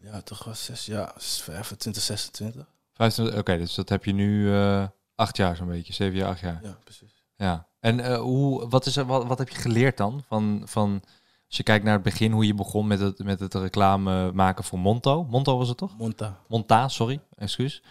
[0.00, 2.66] Ja, toch was zes jaar, 25, 26.
[2.94, 6.40] 25, oké, dus dat heb je nu uh, acht jaar zo'n beetje, zeven jaar, acht
[6.40, 6.60] jaar.
[6.62, 7.24] Ja, precies.
[7.36, 10.22] Ja, en uh, hoe, wat, is wat, wat heb je geleerd dan?
[10.26, 11.02] Van, van,
[11.46, 14.64] als je kijkt naar het begin, hoe je begon met het, met het reclame maken
[14.64, 15.24] voor Monto.
[15.24, 15.98] Monto was het toch?
[15.98, 16.40] Monta.
[16.48, 17.82] Monta, sorry, excuus.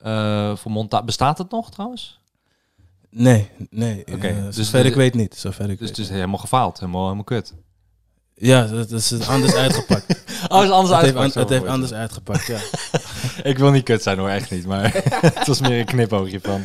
[0.00, 2.20] Uh, voor Monta, bestaat het nog trouwens?
[3.10, 4.00] Nee, nee.
[4.00, 4.12] Oké.
[4.12, 5.34] Okay, dus zover ik weet niet.
[5.36, 7.54] Zover ik dus het is helemaal gefaald, helemaal, helemaal kut.
[8.40, 10.08] Ja, dat is anders uitgepakt.
[10.48, 11.34] Oh, is anders het uitgepakt.
[11.34, 12.60] Heeft, het heeft anders uitgepakt, ja.
[13.50, 14.66] ik wil niet kut zijn hoor, echt niet.
[14.66, 14.92] Maar
[15.34, 16.64] het was meer een knipoogje van.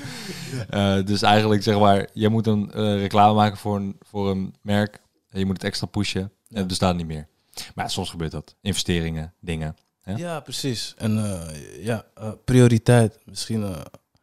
[0.73, 4.55] Uh, dus eigenlijk zeg maar, je moet een uh, reclame maken voor een, voor een
[4.61, 4.99] merk.
[5.29, 6.21] En je moet het extra pushen.
[6.21, 7.27] En het bestaat niet meer.
[7.75, 8.55] Maar soms gebeurt dat.
[8.61, 9.75] Investeringen, dingen.
[10.03, 10.93] Ja, ja precies.
[10.97, 12.05] En uh, ja,
[12.45, 13.19] prioriteit.
[13.25, 13.75] Misschien,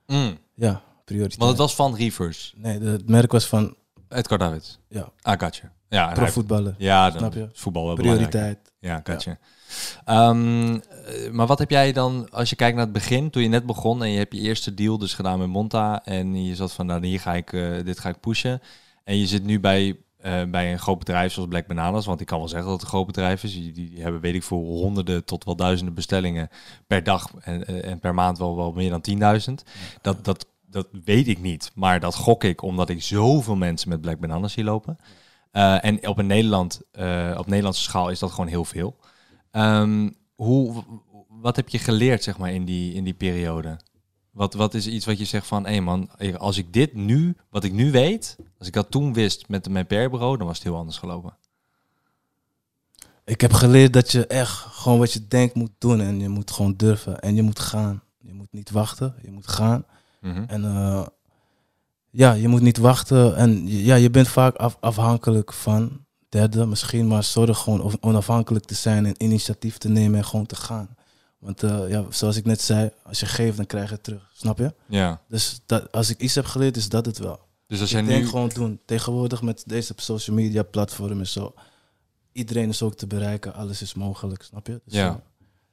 [0.06, 0.38] mm.
[0.54, 1.38] ja, prioriteit.
[1.38, 2.52] Want het was van Reverse.
[2.56, 3.76] Nee, het merk was van...
[4.08, 4.78] Edgar Davids.
[4.88, 5.12] Ja.
[5.22, 5.72] Ah, gotcha.
[5.92, 6.74] Ja, Profvoetballer.
[6.78, 7.48] Ja, dan snap je?
[7.52, 8.59] Voetbal wel Prioriteit.
[8.78, 9.38] Ja, gotcha.
[10.07, 10.28] Ja.
[10.28, 10.81] Um,
[11.33, 14.02] maar wat heb jij dan, als je kijkt naar het begin, toen je net begon
[14.02, 17.07] en je hebt je eerste deal dus gedaan met Monta en je zat van, nou
[17.07, 18.61] hier ga ik, uh, dit ga ik pushen.
[19.05, 22.26] En je zit nu bij, uh, bij een groot bedrijf zoals Black Bananas, want ik
[22.26, 23.52] kan wel zeggen dat het een groot bedrijf is.
[23.52, 26.48] Die, die hebben, weet ik voor honderden tot wel duizenden bestellingen
[26.87, 29.55] per dag en, en per maand wel, wel meer dan 10.000.
[30.00, 34.00] Dat, dat, dat weet ik niet, maar dat gok ik omdat ik zoveel mensen met
[34.00, 34.98] Black Bananas zie lopen.
[35.52, 38.96] Uh, en op een Nederland, uh, op Nederlandse schaal is dat gewoon heel veel.
[39.52, 40.84] Um, hoe,
[41.28, 43.80] wat heb je geleerd, zeg maar, in die, in die periode?
[44.30, 47.36] Wat, wat is iets wat je zegt van, hé hey man, als ik dit nu,
[47.50, 50.66] wat ik nu weet, als ik dat toen wist met mijn PR-bureau, dan was het
[50.66, 51.36] heel anders gelopen.
[53.24, 56.50] Ik heb geleerd dat je echt gewoon wat je denkt moet doen en je moet
[56.50, 58.02] gewoon durven en je moet gaan.
[58.18, 59.84] Je moet niet wachten, je moet gaan.
[60.20, 60.44] Mm -hmm.
[60.46, 61.06] En uh,
[62.12, 63.37] ja, je moet niet wachten.
[63.37, 68.75] En ja, je bent vaak af, afhankelijk van derde misschien, maar zorg gewoon onafhankelijk te
[68.75, 70.96] zijn en initiatief te nemen en gewoon te gaan.
[71.38, 74.31] Want uh, ja, zoals ik net zei, als je geeft, dan krijg je het terug.
[74.33, 74.75] Snap je?
[74.87, 75.20] Ja.
[75.29, 77.40] Dus dat, als ik iets heb geleerd, is dat het wel.
[77.66, 78.29] Dus als ik jij denk nu...
[78.29, 78.81] gewoon doen.
[78.85, 81.55] Tegenwoordig met deze social media platformen en zo.
[82.33, 84.81] Iedereen is ook te bereiken, alles is mogelijk, snap je?
[84.85, 85.22] Dus, ja.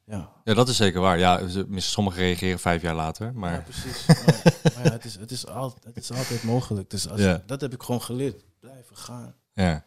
[0.09, 0.29] Uh, ja.
[0.43, 1.19] ja, dat is zeker waar.
[1.19, 1.41] Ja,
[1.75, 3.53] sommigen reageren vijf jaar later, maar...
[3.53, 4.05] Ja, precies.
[4.07, 4.41] maar,
[4.75, 6.89] maar ja, het, is, het, is altijd, het is altijd mogelijk.
[6.89, 7.43] Dus als, ja.
[7.45, 8.43] dat heb ik gewoon geleerd.
[8.59, 9.35] Blijven gaan.
[9.53, 9.85] Ja.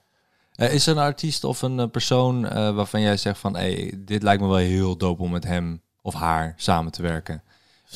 [0.57, 3.57] Uh, is er een artiest of een uh, persoon uh, waarvan jij zegt van...
[3.57, 7.43] Hey, dit lijkt me wel heel dope om met hem of haar samen te werken?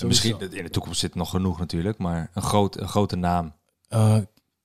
[0.03, 3.55] Misschien in de toekomst zit nog genoeg natuurlijk, maar een, groot, een grote naam.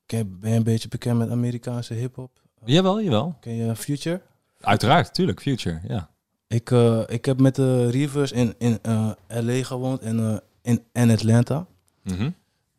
[0.05, 2.39] Ken, ben je een beetje bekend met Amerikaanse hip-hop?
[2.65, 3.37] jawel, jawel.
[3.39, 4.21] Ken je Future?
[4.59, 6.10] Uiteraard, tuurlijk, Future, ja.
[6.51, 10.83] Ik, uh, ik heb met de Reavers in, in uh, LA gewoond en uh, in,
[10.93, 11.67] in Atlanta.
[12.03, 12.35] Mm -hmm.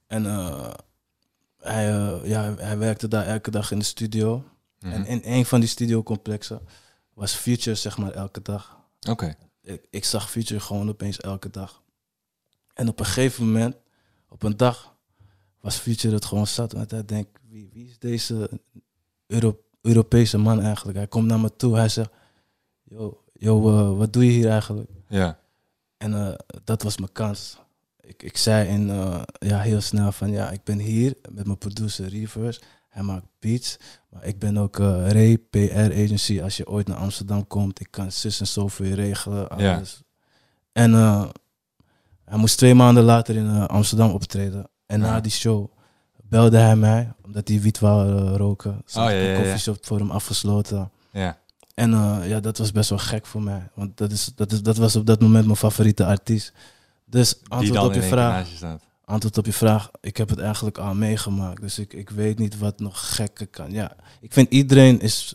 [0.06, 0.24] En
[1.58, 1.86] hij,
[2.24, 4.36] ja, hij werkte daar elke dag in de studio.
[4.36, 4.94] Mm Mhm.
[4.94, 5.04] -hmm.
[5.04, 6.60] En in een van die studiocomplexen
[7.14, 8.78] was Future zeg maar elke dag.
[9.00, 9.10] Oké.
[9.10, 9.36] Okay.
[9.62, 11.82] Ik, ik, zag Future gewoon opeens elke dag.
[12.74, 13.76] En op een gegeven moment,
[14.28, 14.94] op een dag,
[15.60, 16.72] was Future het gewoon zat.
[16.72, 18.50] Want hij denkt, wie, wie is deze
[19.26, 20.98] Euro Europese man eigenlijk?
[20.98, 22.10] Hij komt naar me toe, hij zegt,
[22.82, 24.90] yo, yo, wat doe je hier eigenlijk?
[25.08, 25.38] Ja.
[25.96, 26.28] En uh,
[26.64, 27.58] dat was mijn kans.
[28.00, 31.58] Ik, ik zei in, uh, ja, heel snel van, ja, ik ben hier met mijn
[31.58, 32.60] producer Reverse.
[32.88, 33.76] Hij maakt beats,
[34.10, 36.42] maar ik ben ook uh, Ray PR agency.
[36.42, 39.48] Als je ooit naar Amsterdam komt, ik kan zus en zo voor je regelen.
[39.50, 40.02] Alles.
[40.72, 40.82] Ja.
[40.82, 40.92] En
[42.24, 44.68] hij moest twee maanden later in Amsterdam optreden.
[44.86, 45.06] En Ja.
[45.06, 45.70] na die show
[46.22, 48.82] belde hij mij, omdat hij wiet wou roken.
[48.86, 49.36] Ze Oh, ja, ja.
[49.36, 50.90] koffieshop voor hem afgesloten.
[51.12, 51.38] Ja.
[51.74, 53.70] En eh, ja, dat was best wel gek voor mij.
[53.74, 56.52] Want dat, is, dat, is, dat was op dat moment mijn favoriete artiest.
[57.04, 58.48] Dus antwoord op, je vraag,
[59.04, 61.60] antwoord op je vraag, ik heb het eigenlijk al meegemaakt.
[61.60, 63.70] Dus ik, ik weet niet wat nog gekker kan.
[63.70, 65.34] Ja, ik vind iedereen is...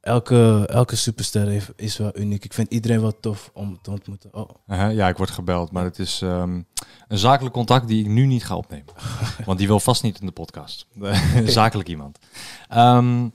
[0.00, 2.44] Elke, elke superster heeft, is wel uniek.
[2.44, 4.34] Ik vind iedereen wel tof om te ontmoeten.
[4.34, 6.60] Oh, Uh-huh, ja, ik word gebeld, maar het is ehm,
[7.08, 8.94] een zakelijk contact die ik nu niet ga opnemen.
[9.46, 10.86] Want die wil vast niet in de podcast.
[11.44, 12.18] zakelijk iemand.
[12.68, 13.28] Ehm,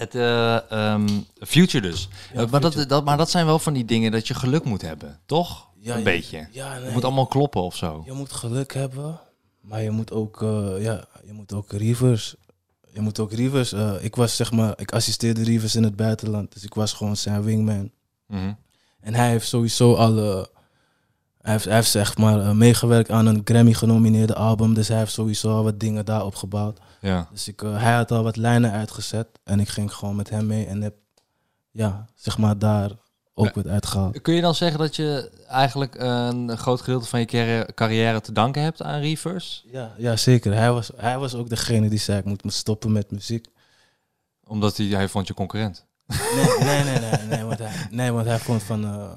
[0.00, 1.08] het eh, ehm,
[1.40, 2.08] future dus.
[2.32, 2.88] Ja, Eh, maar, dat, Future.
[2.88, 5.68] dat, maar dat zijn wel van die dingen dat je geluk moet hebben, toch?
[5.80, 6.48] Ja, een je- beetje.
[6.50, 8.02] Ja, nee, Het moet allemaal kloppen of zo.
[8.06, 9.20] Je moet geluk hebben,
[9.60, 12.34] maar je moet ook, eh, ja, je moet ook Rivers.
[12.92, 13.72] Je moet ook Rivers.
[14.00, 17.42] ik was zeg maar, ik assisteerde Rivers in het buitenland, dus ik was gewoon zijn
[17.42, 17.90] wingman.
[18.26, 18.52] Mhm.
[19.00, 20.44] En hij heeft sowieso al, eh,
[21.40, 24.98] hij heeft, hij heeft zeg maar eh, meegewerkt aan een Grammy genomineerde album, dus hij
[24.98, 26.78] heeft sowieso al wat dingen daar opgebouwd.
[27.00, 27.28] Ja.
[27.32, 30.46] Dus ik, eh, hij had al wat lijnen uitgezet en ik ging gewoon met hem
[30.46, 30.94] mee en heb,
[31.70, 32.90] ja, zeg maar daar
[33.34, 34.20] ook wat uitgehaald.
[34.20, 38.32] Kun je dan zeggen dat je eigenlijk een groot gedeelte van je carri- carrière te
[38.32, 39.62] danken hebt aan Reverse?
[39.72, 40.54] Ja, ja, zeker.
[40.54, 43.46] Hij was, hij was ook degene die zei ik moet me stoppen met muziek.
[44.44, 45.86] Omdat hij, hij vond je concurrent.
[46.06, 49.10] Nee, nee, nee, nee, nee, want hij, nee, want hij vond van, eh,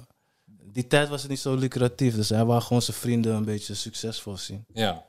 [0.73, 2.15] die tijd was het niet zo lucratief.
[2.15, 4.65] Dus hij wou gewoon zijn vrienden een beetje succesvol zien.
[4.73, 5.03] Ja.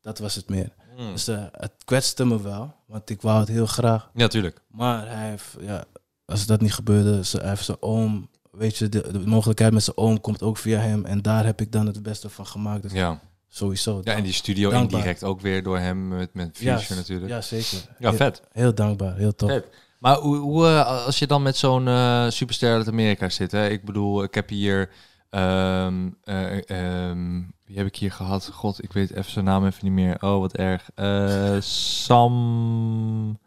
[0.00, 0.72] Dat was het meer.
[0.98, 1.12] Mm.
[1.12, 4.10] Dus eh, het kwetste me wel, want ik wou het heel graag.
[4.14, 4.60] Ja, tuurlijk.
[4.70, 5.84] Maar hij heeft, ja,
[6.24, 9.82] als dat niet gebeurde, ze- hij heeft zijn oom, weet je, de, de mogelijkheid met
[9.82, 11.04] zijn oom komt ook via hem.
[11.04, 12.82] En daar heb ik dan het beste van gemaakt.
[12.82, 13.20] Dus Ja.
[13.48, 14.00] sowieso.
[14.04, 14.98] ja, en die studio Dankbaar.
[14.98, 17.28] indirect ook weer door hem met, met ja, natuurlijk.
[17.30, 17.78] Ja, zeker.
[17.98, 18.42] Ja, heel, vet.
[18.52, 19.50] heel dankbaar, heel tof.
[19.50, 19.66] Vet.
[20.04, 23.68] Maar hoe, hoe, eh, als je dan met zo'n eh, superster uit Amerika zit, hè?
[23.68, 24.90] ik bedoel, ik heb hier,
[25.30, 28.50] ehm, eh, ehm, wie heb ik hier gehad?
[28.52, 30.22] God, ik weet even zijn naam even niet meer.
[30.22, 30.90] Oh, wat erg.
[30.94, 33.38] Eh, Sam.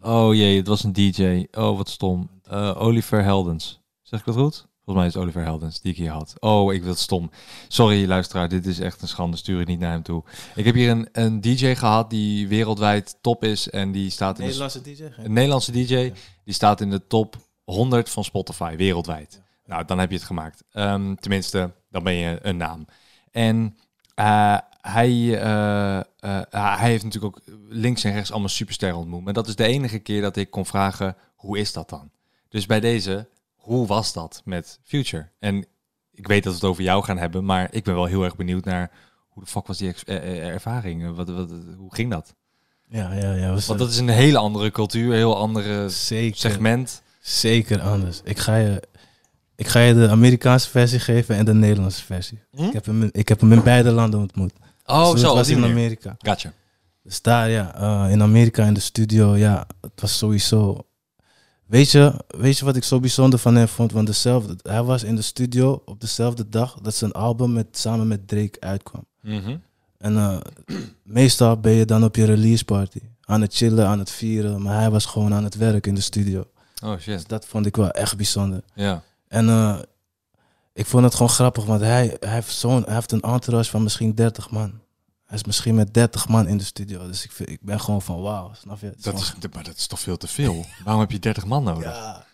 [0.00, 1.46] Oh jee, het was een DJ.
[1.52, 2.30] Oh, wat stom.
[2.76, 3.80] Oliver Heldens.
[4.02, 4.66] Zeg ik dat goed?
[4.86, 6.34] Volgens mij is Oliver Heldens die ik hier had.
[6.40, 7.30] Oh, ik wil stom.
[7.68, 8.48] Sorry, luisteraar.
[8.48, 9.36] Dit is echt een schande.
[9.36, 10.22] Stuur het niet naar hem toe.
[10.54, 13.70] Ik heb hier een, een DJ gehad die wereldwijd top is.
[13.70, 15.02] En die staat in de Nederlandse DJ?
[15.16, 16.12] een Nederlandse DJ,
[16.44, 19.42] die staat in de top 100 van Spotify wereldwijd.
[19.64, 20.64] Nou, dan heb je het gemaakt.
[20.72, 22.86] Ehm, tenminste, dan ben je een naam.
[23.30, 23.76] En
[24.14, 26.04] eh, hij, eh, eh,
[26.50, 29.24] hij heeft natuurlijk ook links en rechts allemaal supersterren ontmoet.
[29.24, 32.10] Maar dat is de enige keer dat ik kon vragen, hoe is dat dan?
[32.48, 33.28] Dus bij deze,
[33.66, 35.28] hoe was dat met Future?
[35.38, 35.66] En
[36.12, 38.36] ik weet dat we het over jou gaan hebben, maar ik ben wel heel erg
[38.36, 38.90] benieuwd naar
[39.28, 41.14] hoe de fuck was die ex- eh, eh, ervaring?
[41.16, 42.34] Wat, wat, hoe ging dat?
[42.88, 43.50] Ja, ja, ja.
[43.52, 47.02] was Want dat is een hele andere cultuur, een heel andere zeker, segment.
[47.20, 48.20] zeker anders.
[48.24, 48.82] Ik ga, je,
[49.56, 52.38] ik ga je de Amerikaanse versie geven en de Nederlandse versie.
[52.50, 52.62] Hm?
[52.62, 54.52] Ik, heb hem, in- ik heb hem in beide landen ontmoet.
[54.84, 55.64] Oh, Dus zo, was in.
[55.64, 56.14] Amerika.
[56.18, 56.52] Gotcha.
[57.02, 60.85] Dus daar, ja, eh, in Amerika in de studio, ja, het was sowieso.
[61.66, 63.92] Weet je, weet je wat ik zo bijzonder van hem vond?
[63.92, 68.08] Want dezelfde, hij was in de studio op dezelfde dag dat zijn album met, samen
[68.08, 69.04] met Drake uitkwam.
[69.20, 69.56] Mhm.
[69.98, 70.38] En eh,
[71.02, 73.00] meestal ben je dan op je release party.
[73.20, 74.62] Aan het chillen, aan het vieren.
[74.62, 76.44] Maar hij was gewoon aan het werk in de studio.
[76.84, 77.28] Oh Dus shit.
[77.28, 78.62] dat vond ik wel echt bijzonder.
[78.74, 79.02] Ja.
[79.28, 79.78] En eh,
[80.72, 83.82] ik vond het gewoon grappig, want hij, hij, heeft zo'n, hij heeft een entourage van
[83.82, 84.72] misschien 30 man.
[85.26, 87.06] Hij is misschien met 30 man in de studio.
[87.06, 88.86] Dus ik, vind, ik ben gewoon van wauw, snap je?
[88.86, 90.64] Het is Dat is, maar dat is toch veel te veel?
[90.84, 91.84] Waarom heb je 30 man nodig?
[91.84, 92.24] Ja, ja,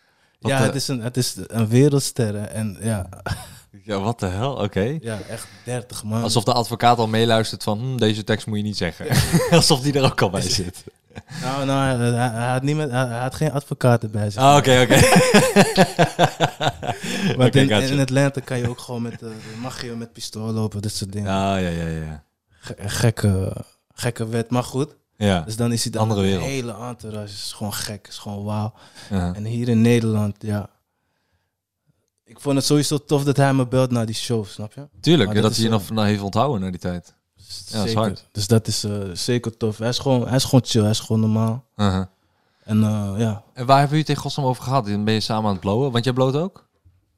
[0.40, 2.34] Wat, ja eh, het, is een, het is een wereldster.
[2.34, 2.78] En
[3.84, 4.52] ja, wat de hel?
[4.54, 4.98] Oké.
[5.00, 6.22] ja, echt 30 man.
[6.22, 9.06] Alsof de advocaat al meeluistert van, hm, deze tekst moet je niet zeggen.
[9.58, 10.84] Alsof die er ook al bij zit.
[11.40, 14.30] Nou, nou hij, had niet met, hij, hij had geen advocaat erbij.
[14.30, 14.42] zich.
[14.42, 14.94] Ah, oké, oké.
[17.46, 17.92] Oké, in, gotcha.
[17.92, 19.28] in Atlanta kan je ook gewoon met, eh,
[19.60, 21.30] mag je met pistool lopen, dit soort dingen.
[21.30, 22.24] Ah, ja, ja, ja.
[22.64, 23.56] Ge- gekke,
[23.94, 24.96] gekke wet, maar goed.
[25.16, 25.40] Ja.
[25.40, 26.46] Dus dan is hij dan Andere een wereld.
[26.46, 27.24] hele entourage.
[27.32, 28.72] is gewoon gek, is gewoon wauw.
[29.12, 29.36] Uh-huh.
[29.36, 30.70] En hier in Nederland, ja.
[32.24, 34.88] Ik vond het sowieso tof dat hij me belt naar die show, snap je?
[35.00, 37.14] Tuurlijk, ja, dat hij je eh, nog van heeft onthouden naar die tijd.
[37.34, 37.46] Ja, dat
[37.86, 37.94] is zeker.
[37.98, 38.28] hard.
[38.32, 39.78] Dus dat is eh, zeker tof.
[39.78, 41.64] Hij is, gewoon, hij is gewoon chill, hij is gewoon normaal.
[41.76, 42.04] Uh-huh.
[42.64, 44.84] En eh, ja, En waar hebben jullie het in godsnaam over gehad?
[44.84, 45.92] Ben je samen aan het blowen?
[45.92, 46.68] Want jij bloot ook?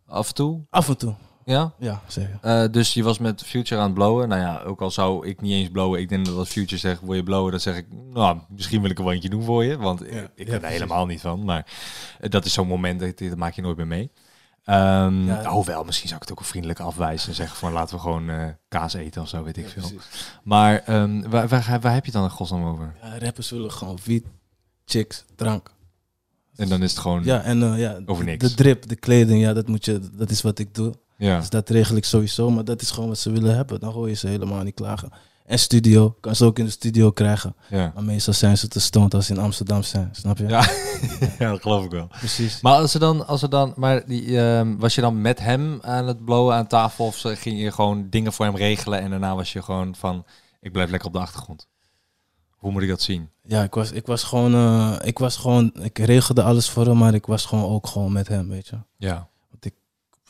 [0.07, 0.61] Af en toe?
[0.71, 1.15] af en toe.
[1.45, 1.73] Ja?
[1.79, 2.39] Ja, zeker.
[2.43, 4.29] Eh, dus je was met Future aan het blowen.
[4.29, 6.01] Nou ja, ook al zou ik niet eens blowen.
[6.01, 7.51] Ik denk dat als Future zegt, wil je blowen?
[7.51, 9.77] Dan zeg ik, nou, misschien wil ik een wandje doen voor je.
[9.79, 10.79] Want Ja, ik ja, ben er precies.
[10.79, 11.45] helemaal niet van.
[11.45, 11.67] Maar
[12.21, 14.11] eh, dat is zo'n moment, dat, dat maak je nooit meer mee.
[14.67, 15.45] Ja.
[15.45, 17.29] Hoewel, misschien zou ik het ook vriendelijk afwijzen.
[17.29, 19.83] En zeggen van, laten we gewoon eh, kaas eten of zo, weet ik Ja, veel.
[19.83, 20.39] precies.
[20.43, 22.95] Maar ehm, waar, waar, waar heb je het dan in godsnaam over?
[23.03, 24.27] Ja, rappers willen gewoon wiet,
[24.85, 25.73] chicks, drank.
[26.57, 28.49] En dan is het gewoon, Ja, en ja, Over niks.
[28.49, 30.95] de drip, de kleding, ja, dat, moet je, dat is wat ik doe.
[31.17, 31.39] Ja.
[31.39, 33.81] Dus dat regel ik sowieso, maar dat is gewoon wat ze willen hebben.
[33.81, 35.11] Dan hoor je ze helemaal niet klagen.
[35.45, 37.55] En studio, kan ze ook in de studio krijgen.
[37.69, 37.93] Ja.
[37.95, 40.47] Maar meestal zijn ze te stoned als ze in Amsterdam zijn, snap je?
[40.49, 40.61] Ja.
[41.39, 42.07] ja, dat geloof ik wel.
[42.07, 42.61] precies.
[42.61, 45.79] Maar als er dan, als er dan, maar die, ehm, was je dan met hem
[45.83, 49.11] aan het blowen aan tafel of ze- ging je gewoon dingen voor hem regelen en
[49.11, 50.25] daarna was je gewoon van,
[50.61, 51.67] ik blijf lekker op de achtergrond.
[52.51, 53.29] Hoe moet ik dat zien?
[53.43, 56.97] Ja, ik was, ik was gewoon, eh, ik was gewoon, ik regelde alles voor hem,
[56.99, 58.77] maar ik was gewoon ook gewoon met hem, weet je.
[58.97, 59.29] Ja.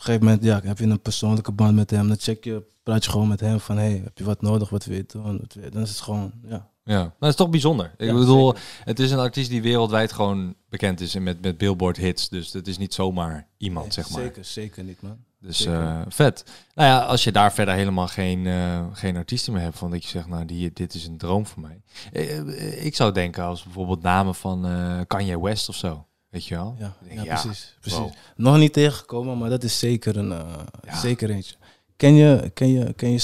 [0.08, 3.04] Een gegeven moment, ja, heb je een persoonlijke band met hem, dan check je, praat
[3.04, 5.22] je gewoon met hem van, hey, heb je wat nodig, wat wil je doen?
[5.40, 6.68] Wat wil je- Dan is het gewoon, ja.
[6.86, 7.92] Ja, nou, dat is toch bijzonder.
[7.96, 8.62] Ik Ja, bedoel, zeker.
[8.84, 12.28] het is een artiest die wereldwijd gewoon bekend is en met, met billboard hits.
[12.28, 14.22] Dus het is niet zomaar iemand, Nee, zeg maar.
[14.22, 15.16] Zeker, zeker niet, man.
[15.40, 16.44] Dus eh, vet.
[16.74, 20.02] Nou ja, als je daar verder helemaal geen, eh, geen artiesten meer hebt, van dat
[20.02, 21.80] je zegt, nou, die, dit is een droom voor mij.
[22.12, 24.66] Eh, ik zou denken als bijvoorbeeld namen van
[25.06, 26.06] Kanye West of zo.
[26.34, 26.76] Weet je wel?
[26.78, 27.76] Ja, ja, ja, precies.
[27.80, 27.98] precies.
[27.98, 28.12] wow.
[28.36, 30.96] Nog niet tegengekomen, maar dat is zeker een, eh, Ja.
[30.96, 31.54] zeker eentje.
[31.96, 33.18] Ken je, ken je, ken je?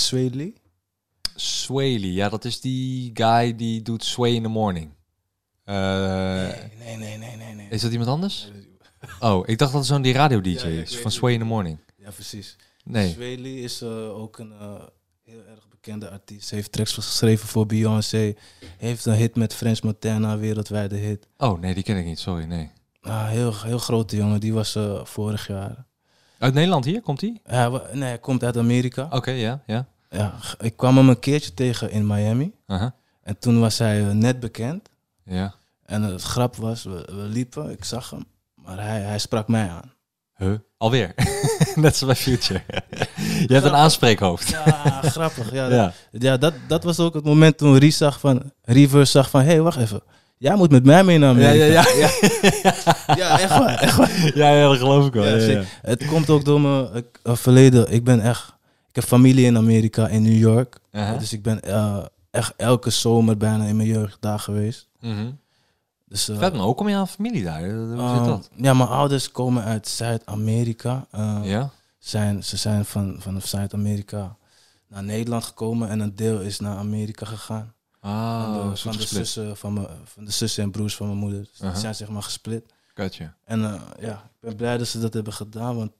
[1.34, 4.90] Sway Lee, ja, dat is die guy die doet Sway in the Morning.
[5.64, 5.74] Eh,
[6.78, 7.68] nee, nee, nee, nee, nee.
[7.70, 8.50] Is dat iemand anders?
[9.20, 11.10] Oh, ik dacht dat het zo'n die ja, ik is, van.
[11.10, 11.78] Sway in the Morning.
[11.96, 12.56] Ja, precies.
[12.84, 13.62] Nee.
[13.62, 14.82] Is eh, ook een eh,
[15.22, 16.50] heel erg bekende artiest.
[16.50, 18.34] Heeft tracks geschreven voor Beyoncé.
[18.78, 21.26] Heeft een hit met French Montana, wereldwijde hit.
[21.36, 22.70] Oh, nee, die ken ik niet, sorry, nee.
[23.00, 25.84] Ah, heel, heel grote jongen, die was eh, vorig jaar.
[26.38, 27.40] Uit Nederland hier, komt hij?
[27.44, 29.08] Ja, nee, hij komt uit Amerika.
[29.10, 29.86] Oké, ja, ja.
[30.10, 32.52] Ja, ik kwam hem een keertje tegen in Miami.
[33.22, 34.88] En toen was hij eh, net bekend.
[35.24, 35.54] Ja.
[35.84, 38.24] En het grap was, we, we liepen, ik zag hem.
[38.54, 39.92] Maar hij, hij sprak mij aan.
[40.36, 40.54] Huh?
[40.76, 41.14] Alweer.
[41.74, 42.62] Net zoals bij Future.
[43.46, 44.48] Je hebt een aanspreekhoofd.
[44.48, 45.52] Ja, grappig.
[45.52, 45.92] Ja, Ja.
[46.12, 49.40] Dat, ja dat, dat was ook het moment toen Ries zag van, Reverse zag van...
[49.40, 50.02] Hé, hey, wacht even.
[50.40, 51.90] Jij moet met mij mee naar Ja, Amerika.
[51.90, 52.08] ja,
[52.62, 53.14] ja.
[53.16, 53.78] Ja, echt waar.
[53.78, 54.10] Echt waar.
[54.34, 55.24] Ja, ja, dat geloof ik wel.
[55.26, 55.62] Ja, Ja, ja.
[55.82, 57.92] Het komt ook door mijn eh, verleden.
[57.92, 58.48] Ik ben echt...
[58.88, 60.78] Ik heb familie in Amerika, in New York.
[60.92, 61.16] Aha.
[61.16, 61.98] Dus ik ben eh,
[62.30, 64.88] echt elke zomer bijna in mijn jeugd daar geweest.
[65.00, 65.30] Mhm.
[66.08, 67.70] Dus, eh, Vet man, hoe kom je aan familie daar?
[67.70, 68.50] Hoe zit ehm, dat?
[68.56, 71.06] Ja, mijn ouders komen uit Zuid-Amerika.
[71.10, 71.70] Eh, Ja?
[71.98, 74.36] zijn, ze zijn van, vanaf Zuid-Amerika
[74.88, 77.72] naar Nederland gekomen en een deel is naar Amerika gegaan.
[78.00, 81.18] Ah, van, de, van, de zussen van, mijn, van de zussen en broers van mijn
[81.18, 81.40] moeder.
[81.40, 81.58] Dus.
[81.58, 82.72] Die zijn zeg maar gesplit.
[82.94, 83.34] Gotcha.
[83.44, 85.90] En eh, ja, ik ben blij dat ze dat hebben gedaan, want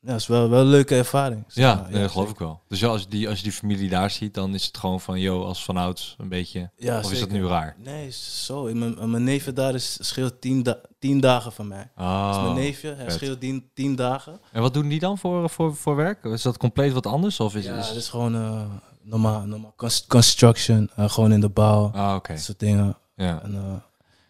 [0.00, 1.44] ja, het is wel, wel een leuke ervaring.
[1.48, 2.28] zeg Ja, dat geloof zeker.
[2.30, 2.60] ik wel.
[2.68, 5.00] Dus ja, als, je die, als je die familie daar ziet, dan is het gewoon
[5.00, 6.70] van, yo, als vanouds een beetje...
[6.76, 7.76] Ja, of is dat nu raar?
[7.78, 8.62] Nee, zo.
[8.74, 11.90] Mijn, mijn neefje daar is, scheelt tien, da- tien dagen van mij.
[11.94, 12.42] Ah.
[12.42, 13.12] mijn neefje, hij vet.
[13.14, 14.40] scheelt tien, tien dagen.
[14.52, 16.24] En wat doen die dan voor, voor, voor werk?
[16.24, 17.40] Is dat compleet wat anders?
[17.40, 18.64] Of is, Ja, het is gewoon eh,
[19.04, 22.32] normaal, normaal cons- construction, eh, gewoon in de bouw, Ah, oké.
[22.32, 22.96] dat soort dingen.
[23.16, 23.42] Ja.
[23.42, 23.74] En, eh,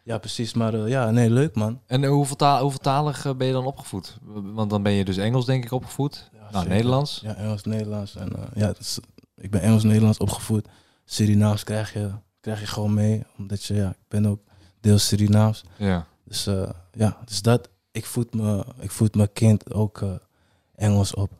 [0.04, 0.54] ja, precies.
[0.54, 1.80] Maar eh, ja, nee, leuk man.
[1.86, 4.16] En hoeveel, taal, hoeveel talig ben je dan opgevoed?
[4.54, 6.30] Want dan ben je dus Engels, denk ik, opgevoed.
[6.32, 6.68] Ja, nou, zeker.
[6.68, 7.20] Nederlands.
[7.22, 8.14] Ja, Engels, Nederlands.
[8.16, 8.98] En, ja, is-
[9.36, 10.68] ik ben Engels, Nederlands opgevoed.
[11.04, 12.10] Surinaams krijg je,
[12.40, 13.24] krijg je gewoon mee.
[13.38, 14.40] Omdat je, ja, ik ben ook
[14.80, 15.64] deels Surinaams.
[15.76, 16.06] Ja.
[16.24, 16.44] Dus
[16.92, 17.68] ja, dus dat.
[17.90, 20.02] Ik voed, me, ik voed mijn kind ook
[20.74, 21.30] Engels op.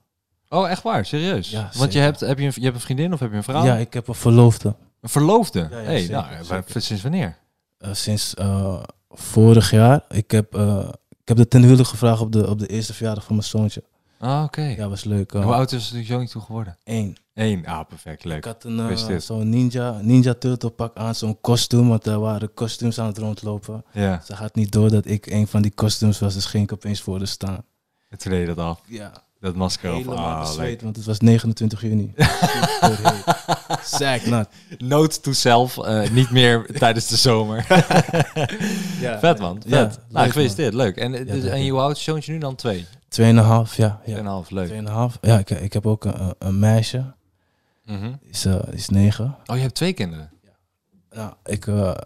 [0.55, 1.07] Oh, echt waar?
[1.07, 1.51] Serieus?
[1.51, 3.43] Ja, Want je hebt, heb je, een, je hebt een vriendin of heb je een
[3.43, 3.65] vrouw?
[3.65, 4.75] Ja, ik heb een verloofde.
[5.01, 5.69] Een verloofde?
[5.71, 6.81] Ja, ja, hey, zeker, nou, zeker.
[6.83, 7.37] sinds wanneer?
[7.79, 10.05] Eh, sinds eh, vorig jaar.
[10.09, 13.25] Ik heb, eh, ik heb de ten huwelijk gevraagd op de, op de eerste verjaardag
[13.25, 13.83] van mijn zoontje.
[14.19, 14.63] Ah, oké.
[14.63, 15.33] Ja, was leuk.
[15.33, 16.77] Hoe oud is de zoon toe geworden?
[16.85, 17.17] één.
[17.35, 17.67] Eén.
[17.67, 18.25] Ah, perfect.
[18.25, 18.37] Leuk.
[18.37, 22.99] Ik had een, zo'n ninja, ninja turtle pak aan, zo'n kostuum, want er waren kostuums
[22.99, 23.85] aan het rondlopen.
[23.93, 26.73] Ja, Ze gaat niet door dat ik een van die kostuums was, dus ging ik
[26.73, 27.65] opeens voor de staan.
[28.09, 28.81] en toen deed je dat af.
[28.87, 29.13] Ja,
[29.45, 32.15] Dat masker helemaal Ah, bezweet, want het was 29 juni.
[33.85, 34.49] Zack nat.
[34.79, 37.67] Note to self, eh, niet meer tijdens de zomer.
[39.01, 39.71] Ja, Vet man, vet.
[39.71, 40.97] Ja, nou, gefeliciteerd, leuk.
[40.97, 41.73] En, eh, dus, en je.
[41.75, 42.55] je zoontje nu dan?
[42.55, 42.87] Twee?
[43.09, 43.87] Tweeënhalf, ja.
[43.87, 44.13] ja.
[44.13, 44.67] Tweeënhalf, leuk.
[44.67, 45.19] Tweeënhalf.
[45.21, 47.15] Ja, ik, ik heb ook een, een meisje,
[47.85, 48.13] Mhm.
[48.21, 49.37] die is, die is negen.
[49.47, 50.31] Oh, je hebt twee kinderen.
[51.11, 51.97] Nou, ik, eh, En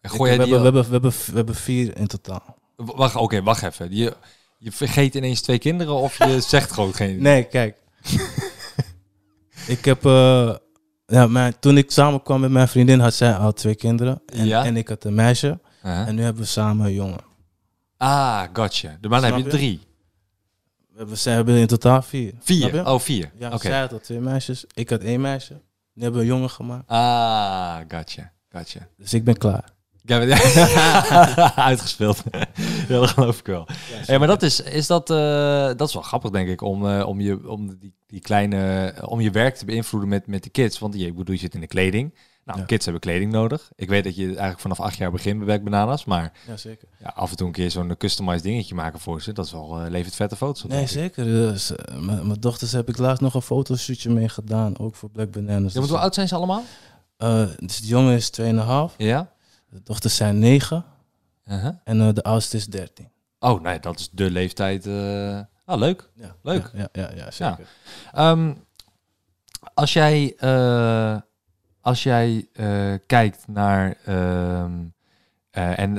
[0.00, 0.54] ik- gooi jij we, die...
[0.54, 2.56] hebben, we, hebben, we, hebben, we hebben vier in totaal.
[2.76, 3.96] W- Wacht, oké, wacht even.
[3.96, 4.16] Je,
[4.58, 7.22] je vergeet ineens twee kinderen of je zegt gewoon geen...
[7.22, 7.76] Nee, kijk.
[9.66, 10.04] ik heb...
[10.04, 10.54] eh,
[11.06, 14.22] ja, mijn, toen ik samenkwam met mijn vriendin had zij al twee kinderen.
[14.26, 14.64] En, Ja?
[14.64, 15.58] en ik had een meisje.
[15.84, 16.08] Uh-huh.
[16.08, 17.20] En nu hebben we samen een jongen.
[17.96, 18.96] Ah, gotcha.
[19.00, 19.56] De man heb Snap je je?
[19.56, 19.80] drie.
[20.90, 22.32] We hebben, zij hebben in totaal vier.
[22.40, 22.86] Vier.
[22.86, 23.30] Oh, vier.
[23.38, 24.64] Ja, zij had al twee meisjes.
[24.74, 25.52] Ik had één meisje.
[25.92, 26.88] Nu hebben we een jongen gemaakt.
[26.88, 28.32] Ah, gotcha.
[28.52, 28.88] Gotcha.
[28.96, 29.64] Dus ik ben klaar.
[30.06, 32.22] Ja, maar- Uitgespeeld.
[32.88, 33.66] ja, dat geloof ik wel.
[34.06, 37.06] Ja, maar dat is, is dat, eh, dat is wel grappig, denk ik, om, eh,
[37.06, 40.78] om, je, om, die, die kleine, om je werk te beïnvloeden met, met de kids.
[40.78, 42.14] Want je, bedoel, je zit in de kleding.
[42.44, 42.64] Nou, Ja.
[42.64, 43.70] kids hebben kleding nodig.
[43.76, 46.04] Ik weet dat je eigenlijk vanaf acht jaar begint bij Bananas.
[46.04, 46.88] Maar Ja, zeker.
[46.98, 49.32] ja, af en toe een keer zo'n customized dingetje maken voor ze.
[49.32, 50.70] Dat is wel, eh, levert vette foto's op.
[50.70, 51.24] Nee, zeker.
[51.24, 54.78] Dus, mijn dochters heb ik laatst nog een fotoshootje mee gedaan.
[54.78, 55.72] Ook voor Black Bananas.
[55.72, 56.62] Ja, want hoe oud zijn ze allemaal?
[57.16, 58.94] Eh, dus de jongen is 2,5.
[58.96, 59.30] Ja.
[59.76, 60.84] De dochters zijn 9.
[61.46, 61.74] Uh-huh.
[61.84, 63.08] En eh, de oudste is 13.
[63.38, 64.86] Oh, nee, dat is de leeftijd.
[64.86, 66.10] eh Ah, leuk.
[66.14, 66.70] Ja, Leuk.
[66.74, 67.66] Ja, ja, ja, ja zeker.
[68.12, 68.54] Ehm,
[69.74, 71.16] als jij, eh,
[71.80, 72.48] als jij
[73.06, 73.96] kijkt naar.
[74.04, 74.72] ehm,
[75.50, 75.92] eh, en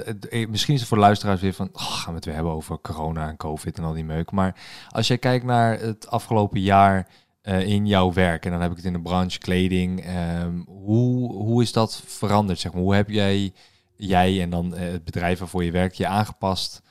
[0.49, 1.69] misschien is het voor de luisteraars weer van.
[1.73, 4.31] Oh, gaan we het weer hebben over corona en COVID en al die meuk.
[4.31, 4.55] Maar
[4.89, 7.07] als jij kijkt naar het afgelopen jaar
[7.47, 8.45] eh, in jouw werk.
[8.45, 10.03] En dan heb ik het in de branche kleding.
[10.05, 12.59] ehm, hoe, hoe is dat veranderd?
[12.59, 12.81] Zeg maar?
[12.81, 13.53] Hoe heb jij,
[13.95, 16.81] jij en dan eh, het bedrijf waarvoor je werkt je aangepast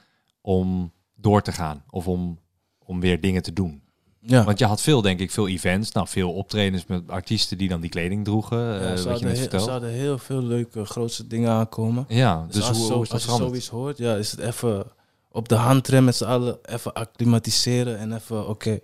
[0.40, 1.84] om door te gaan?
[1.90, 2.38] Of om,
[2.84, 3.82] om weer dingen te doen?
[4.20, 4.44] Ja.
[4.44, 5.92] Want je had veel, denk ik, veel events.
[5.92, 8.58] Nou, veel optredens met artiesten die dan die kleding droegen.
[8.58, 11.50] Ja, eh, er wat je zouden net heel- er zouden heel veel leuke grootste dingen
[11.50, 12.04] aankomen.
[12.08, 14.84] Ja, Dus, dus, als, hoe, zo, als je zoiets hoort, ja, is het even
[15.30, 18.78] op de handrem met z'n allen even acclimatiseren en even, oké,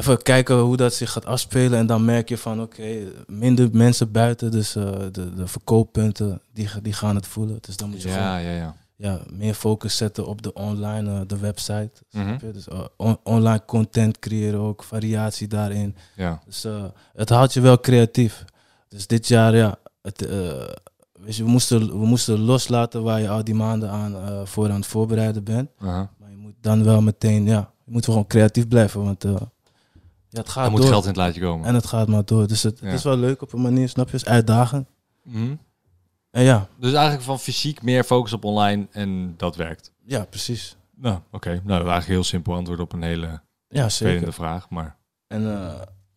[0.00, 1.78] even kijken hoe dat zich gaat afspelen.
[1.78, 6.68] En dan merk je van, oké, minder mensen buiten, dus eh, de, de verkooppunten, die,
[6.82, 7.58] die gaan het voelen.
[7.60, 8.74] Dus dan moet je gewoon Ja, ja, ja.
[8.96, 11.90] ja, meer focus zetten op de online, eh, de website.
[12.10, 12.36] Mhm.
[12.52, 15.96] Dus eh, on- online content creëren ook, variatie daarin.
[16.16, 16.40] ja.
[16.46, 16.66] Dus
[17.12, 18.44] het houdt je wel creatief.
[18.88, 20.20] Dus dit jaar, ja, het,
[21.20, 24.76] weet je, we, moesten, we moesten loslaten waar je al die maanden aan, voor aan
[24.76, 25.70] het voorbereiden bent.
[26.18, 29.24] Maar je moet dan wel meteen, ja, je moet gewoon creatief blijven, want
[30.30, 31.66] ja, het gaat er moet geld in het laatje komen.
[31.66, 32.46] En het gaat maar door.
[32.46, 34.16] Dus het, is wel leuk op een manier, snap je?
[34.16, 34.88] Het is uitdagend.
[35.22, 35.54] Mhm.
[36.30, 36.68] En ja.
[36.78, 39.92] Dus eigenlijk van fysiek meer focus op online en dat werkt.
[40.04, 40.76] Ja, precies.
[40.96, 41.50] Nou, oké.
[41.50, 44.32] Nou, eigenlijk heel simpel antwoord op een hele ja, zeker.
[44.32, 44.96] vraag, maar...
[45.26, 45.72] En uh,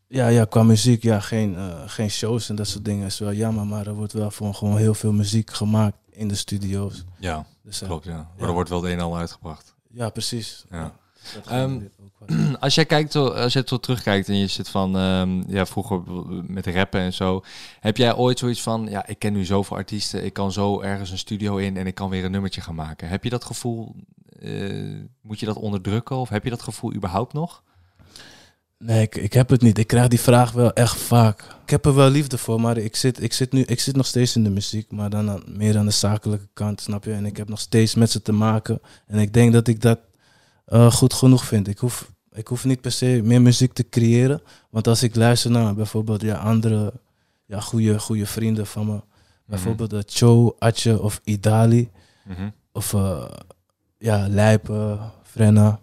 [0.08, 3.34] ja, ja, qua muziek, ja, geen, uh, geen shows en dat soort dingen is wel
[3.34, 7.04] jammer, maar er wordt wel voor gewoon heel veel muziek gemaakt in de studio's.
[7.20, 8.30] Ja, dus, uh, klopt, ja.
[8.38, 9.76] Maar er wordt wel het een en ander uitgebracht.
[9.90, 10.66] Ja, precies.
[10.70, 10.94] Ja.
[11.52, 11.90] Um,
[12.60, 16.02] als jij kijkt, als je zo terugkijkt en je zit van, um, ja, vroeger
[16.48, 17.44] met rappen en zo,
[17.80, 21.12] heb jij ooit zoiets van, ja, ik ken nu zoveel artiesten, ik kan zo ergens
[21.12, 23.08] een studio in en ik kan weer een nummertje gaan maken.
[23.08, 23.96] Heb je dat gevoel,
[24.40, 27.64] uh, moet je dat onderdrukken of heb je dat gevoel überhaupt nog?
[28.78, 29.78] Nee, ik, ik heb het niet.
[29.78, 31.42] Ik krijg die vraag wel echt vaak.
[31.64, 34.06] Ik heb er wel liefde voor, maar ik zit, ik zit, nu, ik zit nog
[34.06, 37.14] steeds in de muziek, maar dan aan, meer aan de zakelijke kant, snap je?
[37.14, 38.80] En ik heb nog steeds met ze te maken.
[39.08, 40.00] En ik denk dat ik dat
[40.68, 41.68] uh, goed genoeg vind.
[41.68, 44.42] Ik hoef, ik hoef niet per se meer muziek te creëren.
[44.70, 46.94] Want als ik luister naar bijvoorbeeld ja, andere
[47.46, 49.02] ja, goede, goede vrienden van me,
[49.46, 51.92] bijvoorbeeld mm Cho, Atje of Idali,
[52.24, 52.50] mhm.
[52.72, 53.26] of uh,
[53.98, 55.80] ja, Lijpen, Frenna.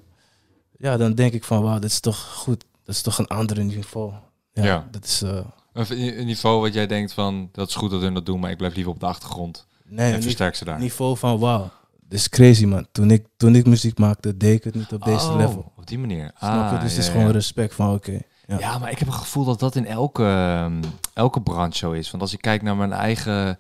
[0.77, 3.65] Ja, dan denk ik van wauw, dit is toch goed dat is toch een ander
[3.65, 4.13] niveau.
[4.53, 5.23] Ja, dat is...
[5.23, 5.41] Uh,
[5.73, 8.57] een niveau wat jij denkt van, dat is goed dat hun dat doen, maar ik
[8.57, 9.67] blijf liever op de achtergrond.
[9.85, 10.79] Nee, en versterk ze daar.
[10.79, 11.71] niveau van, wauw,
[12.13, 12.87] is crazy man.
[12.93, 15.73] Toen ik, toen ik muziek maakte, deed ik het niet op deze oh, level.
[15.77, 16.31] op die manier.
[16.39, 16.77] Snap je?
[16.77, 18.21] Ah, dus het is gewoon respect van, oké.
[18.47, 18.59] ja.
[18.59, 18.79] ja.
[18.79, 20.25] maar ik heb het gevoel dat dat in elke,
[20.65, 20.81] um,
[21.15, 22.11] elke branche zo is.
[22.11, 23.59] Want als ik kijk naar mijn eigen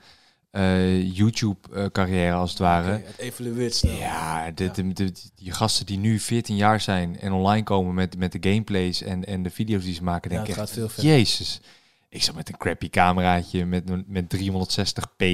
[0.52, 2.90] uh, YouTube-carrière als het ware.
[2.90, 3.92] het evolueert snel.
[3.92, 8.18] Ja, de, de, de, die gasten die nu 14 jaar zijn en online komen met,
[8.18, 11.60] met de gameplays en, en de video's die ze maken, denk ik veel Jezus.
[12.12, 15.24] Ik zat met een crappy cameraatje met, met 360p,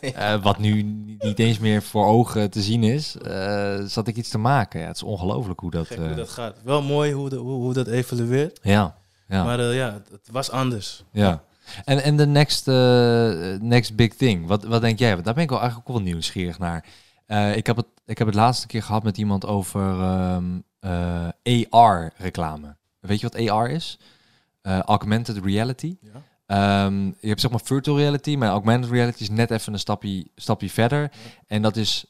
[0.00, 0.82] uh, wat nu
[1.18, 4.80] niet eens meer voor ogen te zien is, uh, zat ik iets te maken.
[4.80, 6.56] Ja, het is ongelooflijk hoe dat, hoe dat gaat.
[6.64, 8.58] Wel mooi hoe, de, hoe, hoe dat evolueert.
[8.62, 8.96] Ja.
[9.28, 9.44] ja.
[9.44, 11.04] Maar ja, het was anders.
[11.12, 11.42] Ja.
[11.84, 12.66] En, en de next,
[13.62, 15.12] next big thing, wat, wat denk jij?
[15.12, 16.84] Want daar ben ik wel eigenlijk ook wel nieuwsgierig naar.
[17.54, 19.80] Ik, heb het, ik heb het laatste keer gehad met iemand over
[20.34, 22.76] um, uh, AR-reclame.
[23.00, 23.98] Weet je wat AR is?
[24.62, 25.96] Augmented reality.
[26.00, 26.84] Ja.
[26.86, 30.26] Um, je hebt zeg maar virtual reality, maar augmented reality is net even een stapje,
[30.34, 31.12] stapje verder.
[31.46, 32.04] En dat is,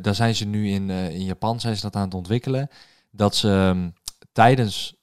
[0.00, 2.68] daar zijn ze nu in, in Japan zijn ze dat aan het ontwikkelen.
[3.10, 3.92] Dat ze um,
[4.32, 4.94] tijdens,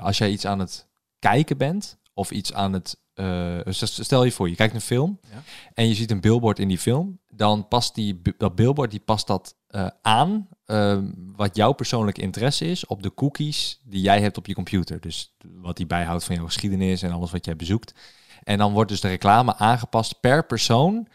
[0.00, 0.86] als jij iets aan het
[1.18, 2.98] kijken bent, of iets aan het.
[3.14, 5.42] Uh, stel je voor, je kijkt een film ja.
[5.74, 9.26] en je ziet een billboard in die film, dan past die, dat billboard die past
[9.26, 10.98] dat uh, aan uh,
[11.36, 15.00] wat jouw persoonlijke interesse is op de cookies die jij hebt op je computer.
[15.00, 17.94] Dus wat die bijhoudt van jouw geschiedenis en alles wat jij bezoekt.
[18.42, 21.08] En dan wordt dus de reclame aangepast per persoon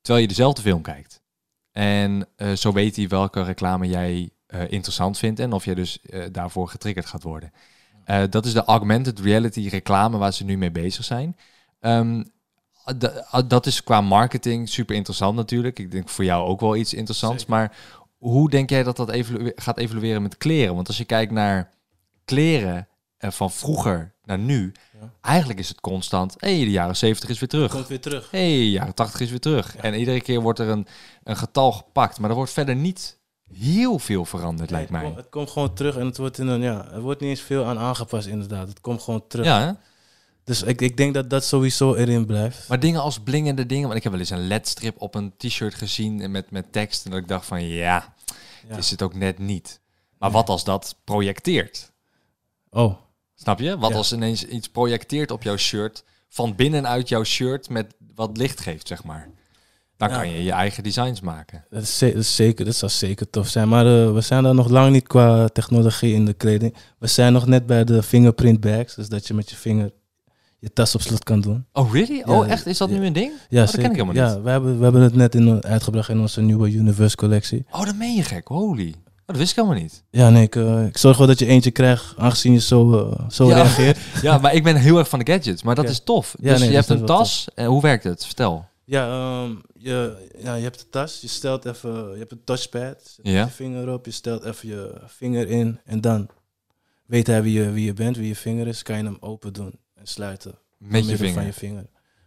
[0.00, 1.22] terwijl je dezelfde film kijkt.
[1.72, 4.30] En zo weet hij welke reclame jij
[4.68, 5.98] interessant vindt en of jij dus
[6.32, 7.52] daarvoor getriggerd gaat worden.
[8.30, 11.36] Dat is de augmented reality reclame waar ze nu mee bezig zijn.
[11.80, 12.30] Um,
[13.46, 15.78] dat is qua marketing super interessant natuurlijk.
[15.78, 17.46] Ik denk voor jou ook wel iets interessants.
[17.46, 17.76] Maar
[18.22, 19.16] hoe denk jij dat dat
[19.54, 20.74] gaat evolueren met kleren?
[20.74, 21.70] Want als je kijkt naar
[22.24, 24.72] kleren uh, van vroeger naar nu,
[25.20, 26.34] eigenlijk is het constant.
[26.38, 27.72] Hé, hey, de jaren 70 is weer terug.
[27.72, 28.30] Komt weer terug.
[28.30, 29.76] Hé, hey, jaren 80 is weer terug.
[29.76, 30.86] En iedere keer wordt er een,
[31.24, 32.18] een getal gepakt.
[32.18, 33.18] Maar er wordt verder niet
[33.52, 35.12] heel veel veranderd, lijkt mij.
[35.16, 37.64] Het komt, gewoon terug en het wordt, in een, ja, er wordt niet eens veel
[37.64, 38.68] aan aangepast, inderdaad.
[38.68, 39.46] Het komt gewoon terug.
[39.46, 39.72] Ja, hè?
[40.44, 42.68] Dus ik, ik denk dat dat sowieso erin blijft.
[42.68, 45.74] Maar dingen als blingende dingen, want ik heb wel eens een ledstrip op een t-shirt
[45.74, 47.04] gezien met, met tekst.
[47.04, 48.14] En dat ik dacht van ja,
[48.68, 48.76] ja.
[48.76, 49.80] is het ook net niet.
[50.18, 51.92] Maar wat als dat projecteert?
[52.70, 52.94] Oh.
[53.34, 53.78] Snap je?
[53.78, 58.60] Wat als ineens iets projecteert op jouw shirt, van binnenuit jouw shirt met wat licht
[58.60, 59.30] geeft, zeg maar.
[59.96, 61.64] Dan kan je je eigen designs maken.
[61.70, 63.68] Dat is, zeker, dat zou zeker tof zijn.
[63.68, 66.74] Maar uh, we zijn daar nog lang niet qua technologie in de kleding.
[66.98, 68.94] We zijn nog net bij de fingerprint bags.
[68.94, 69.92] Dus dat je met je vinger
[70.62, 71.66] je tas op slot kan doen.
[71.72, 72.22] Oh, really?
[72.26, 72.66] oh, echt?
[72.66, 73.32] Is dat nu een ding?
[73.48, 73.84] Ja, oh, zeker.
[73.84, 74.34] ik helemaal niet.
[74.34, 77.64] Ja, we hebben, we hebben het net in, uitgebracht in onze nieuwe Universe collectie.
[77.70, 78.48] Oh, dat meen je gek.
[78.48, 78.88] Holy.
[78.88, 80.04] Oh, dat wist ik helemaal niet.
[80.10, 83.28] Ja, nee, ik, uh, ik zorg wel dat je eentje krijgt, aangezien je zo, uh,
[83.30, 83.54] zo ja.
[83.54, 83.98] reageert.
[84.22, 85.62] ja, maar ik ben heel erg van de gadgets.
[85.62, 86.34] Maar dat is tof.
[86.40, 87.48] Dus nee, je hebt een tas.
[87.54, 88.24] En hoe werkt het?
[88.24, 88.64] Vertel.
[88.84, 93.18] Ja, um, je, ja, je hebt de tas, je stelt even, je hebt een touchpad,
[93.22, 93.44] ja.
[93.44, 96.28] je vinger op, je stelt even je vinger in en dan
[97.06, 99.52] weet hij wie je, wie je bent, wie je vinger is, kan je hem open
[99.52, 100.58] doen en sluiten.
[100.78, 101.34] Met je vinger?
[101.34, 101.86] Van je vinger.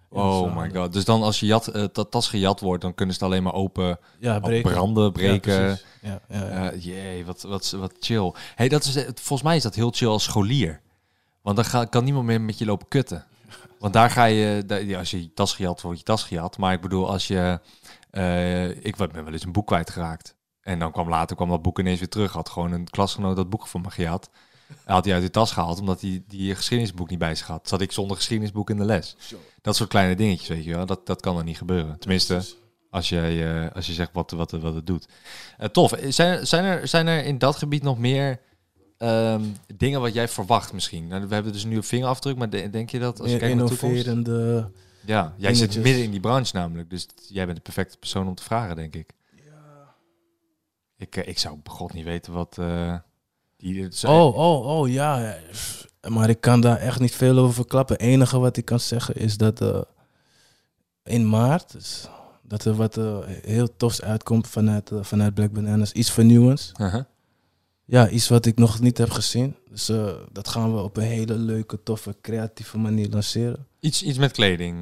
[0.10, 0.94] oh my god.
[0.94, 3.44] Dus dan als je jat, uh, dat tas gejat wordt, dan kunnen ze het alleen
[3.44, 4.72] maar open ja, breken.
[4.72, 5.80] branden, breken.
[6.02, 8.34] Ja, ja, uh, jee, wat, wat, wat chill.
[8.56, 10.82] Hey, dat is, volgens mij is dat heel chill als scholier.
[11.42, 13.26] Want dan ga, kan niemand meer met je lopen kutten.
[13.80, 16.58] Want daar ga je, als je tas gejat wordt, je tas gejat.
[16.58, 17.60] Maar ik bedoel, als je,
[18.12, 20.36] uh, ik ben wel eens een boek kwijtgeraakt.
[20.62, 22.34] En dan kwam later kwam dat boek ineens weer terug.
[22.34, 23.90] Had gewoon een klasgenoot dat boek voor me
[24.84, 27.68] Had hij uit de tas gehaald, omdat hij die geschiedenisboek niet bij zich had.
[27.68, 29.16] Zat ik zonder geschiedenisboek in de les.
[29.62, 30.86] Dat soort kleine dingetjes, weet je wel.
[30.86, 32.00] Dat, dat kan er niet gebeuren.
[32.00, 32.42] Tenminste,
[32.90, 33.36] als je,
[33.66, 35.08] uh, als je zegt wat, wat, wat het doet.
[35.60, 35.94] Uh, tof.
[36.08, 38.40] Zijn, zijn, er, zijn er in dat gebied nog meer
[38.98, 41.08] um, dingen wat jij verwacht misschien?
[41.08, 43.66] Nou, we hebben dus nu op vingerafdruk, maar denk je dat als je kijkt naar
[43.66, 44.10] de toekomst...
[45.06, 46.90] Ja, jij zit midden in die branche namelijk.
[46.90, 49.10] Dus jij bent de perfecte persoon om te vragen, denk ik.
[49.36, 49.96] Ja.
[50.98, 52.58] Ik, ik zou god niet weten wat...
[52.60, 52.96] Uh,
[53.74, 55.36] die, oh, oh, oh, ja.
[56.10, 57.96] Maar ik kan daar echt niet veel over verklappen.
[57.96, 59.82] Het enige wat ik kan zeggen is dat uh,
[61.04, 61.72] in maart...
[61.72, 62.08] Dus
[62.48, 65.92] dat er wat uh, heel tofs uitkomt vanuit, uh, vanuit Black Bananas.
[65.92, 66.72] Iets vernieuwends.
[66.82, 67.04] Uh -huh.
[67.86, 69.56] Ja, iets wat ik nog niet heb gezien.
[69.70, 69.86] Dus
[70.32, 73.68] dat gaan we op een hele leuke, toffe, creatieve manier lanceren.
[73.80, 74.80] Iets, iets met kleding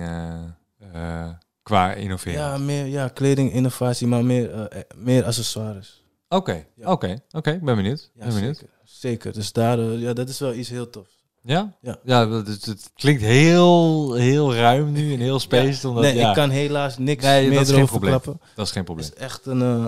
[1.63, 2.39] qua innoveren?
[2.39, 6.03] Ja, meer ja, kleding, innovatie, maar meer, meer accessoires.
[6.27, 7.51] Oké, oké, oké.
[7.51, 8.11] Ik ben benieuwd.
[8.13, 8.57] Ja, ben benieuwd.
[8.57, 8.72] Zeker,
[9.09, 9.33] zeker.
[9.33, 11.23] Dus daar, ja, dat is wel iets heel tofs.
[11.41, 11.73] Ja?
[11.81, 15.85] Ja, ja het, het, klinkt heel, heel ruim nu en heel spaced.
[15.85, 16.29] Omdat, nee, ja.
[16.29, 18.19] ik kan helaas niks nee, meer dat is geen probleem.
[18.55, 19.07] Dat is geen probleem.
[19.07, 19.59] Het is echt een...
[19.59, 19.85] Uh,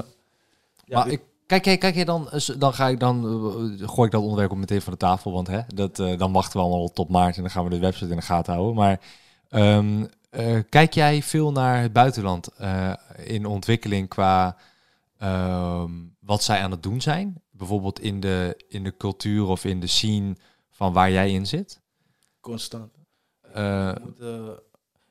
[0.88, 4.22] maar ik, kijk, kijk, kijk je dan, dan ga ik dan, uh, gooi ik dat
[4.22, 7.10] onderwerp ook meteen van de tafel, want hè, dat, uh, dan wachten we allemaal tot
[7.10, 8.76] maart en dan gaan we de website in de gaten houden.
[8.76, 9.00] Maar
[9.50, 10.10] um,
[10.70, 12.50] kijk jij veel naar het buitenland
[13.24, 14.58] in ontwikkeling qua
[15.18, 17.42] ehm, wat zij aan het doen zijn?
[17.58, 20.36] Bijvoorbeeld in de, in de cultuur of in de scene
[20.70, 21.82] van waar jij in zit?
[22.40, 22.92] Constant.
[23.56, 24.28] Uh, moet, uh,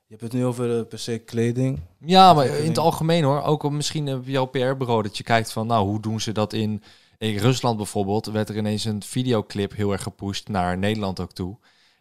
[0.07, 1.81] je hebt het nu over uh, per se kleding.
[1.99, 3.43] Ja, maar in het algemeen hoor.
[3.43, 6.83] Ook misschien op jouw PR-bureau dat je kijkt van, nou, hoe doen ze dat in,
[7.19, 8.27] in Rusland bijvoorbeeld?
[8.27, 11.59] Werd er ineens een videoclip heel erg gepusht naar Nederland ook toe.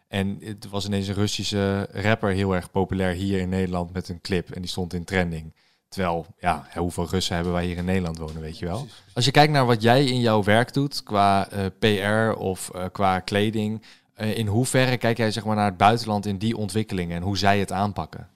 [0.08, 4.20] En het was ineens een Russische rapper heel erg populair hier in Nederland met een
[4.20, 4.50] clip.
[4.50, 5.54] En die stond in trending.
[5.94, 8.86] Terwijl, ja, hoeveel Russen hebben wij hier in Nederland wonen, weet je wel.
[9.12, 12.84] Als je kijkt naar wat jij in jouw werk doet, qua uh, PR of uh,
[12.92, 13.82] qua kleding,
[14.16, 17.38] uh, in hoeverre kijk jij zeg maar, naar het buitenland in die ontwikkelingen en hoe
[17.38, 18.28] zij het aanpakken?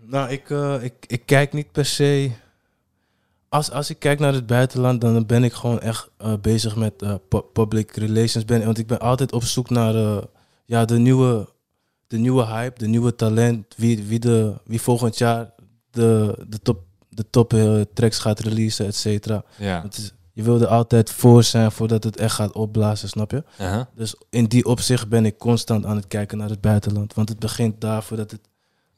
[0.00, 0.50] Nou, ik,
[0.82, 2.30] ik, ik kijk niet per se.
[3.48, 6.10] Als, als ik kijk naar het buitenland, dan ben ik gewoon echt
[6.40, 7.04] bezig met
[7.52, 8.44] public relations.
[8.44, 10.24] Ben, want ik ben altijd op zoek naar
[10.64, 11.48] ja, de, nieuwe,
[12.06, 13.74] de nieuwe hype, de nieuwe talent.
[13.76, 15.50] Wie, wie, de, wie volgend jaar
[15.90, 19.44] de, de top, de top uh, tracks gaat releasen, et cetera.
[19.56, 19.84] Ja.
[20.32, 23.44] je wilde altijd voor zijn voordat het echt gaat opblazen, snap je?
[23.60, 23.82] Uh -huh.
[23.94, 27.14] Dus in die opzicht ben ik constant aan het kijken naar het buitenland.
[27.14, 28.40] Want het begint daar voordat het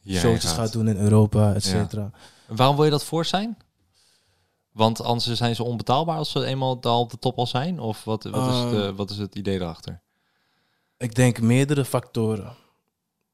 [0.00, 0.72] ja, showtjes gaat.
[0.72, 2.10] doen in Europa, et cetera.
[2.48, 2.54] Ja.
[2.54, 3.56] Waarom wil je dat voor zijn?
[4.72, 7.80] Want anders zijn ze onbetaalbaar als ze eenmaal al op de top al zijn?
[7.80, 8.94] Of wat, wat, is, de, ehm.
[8.94, 10.00] wat is het idee erachter?
[10.96, 12.54] Ik denk meerdere factoren.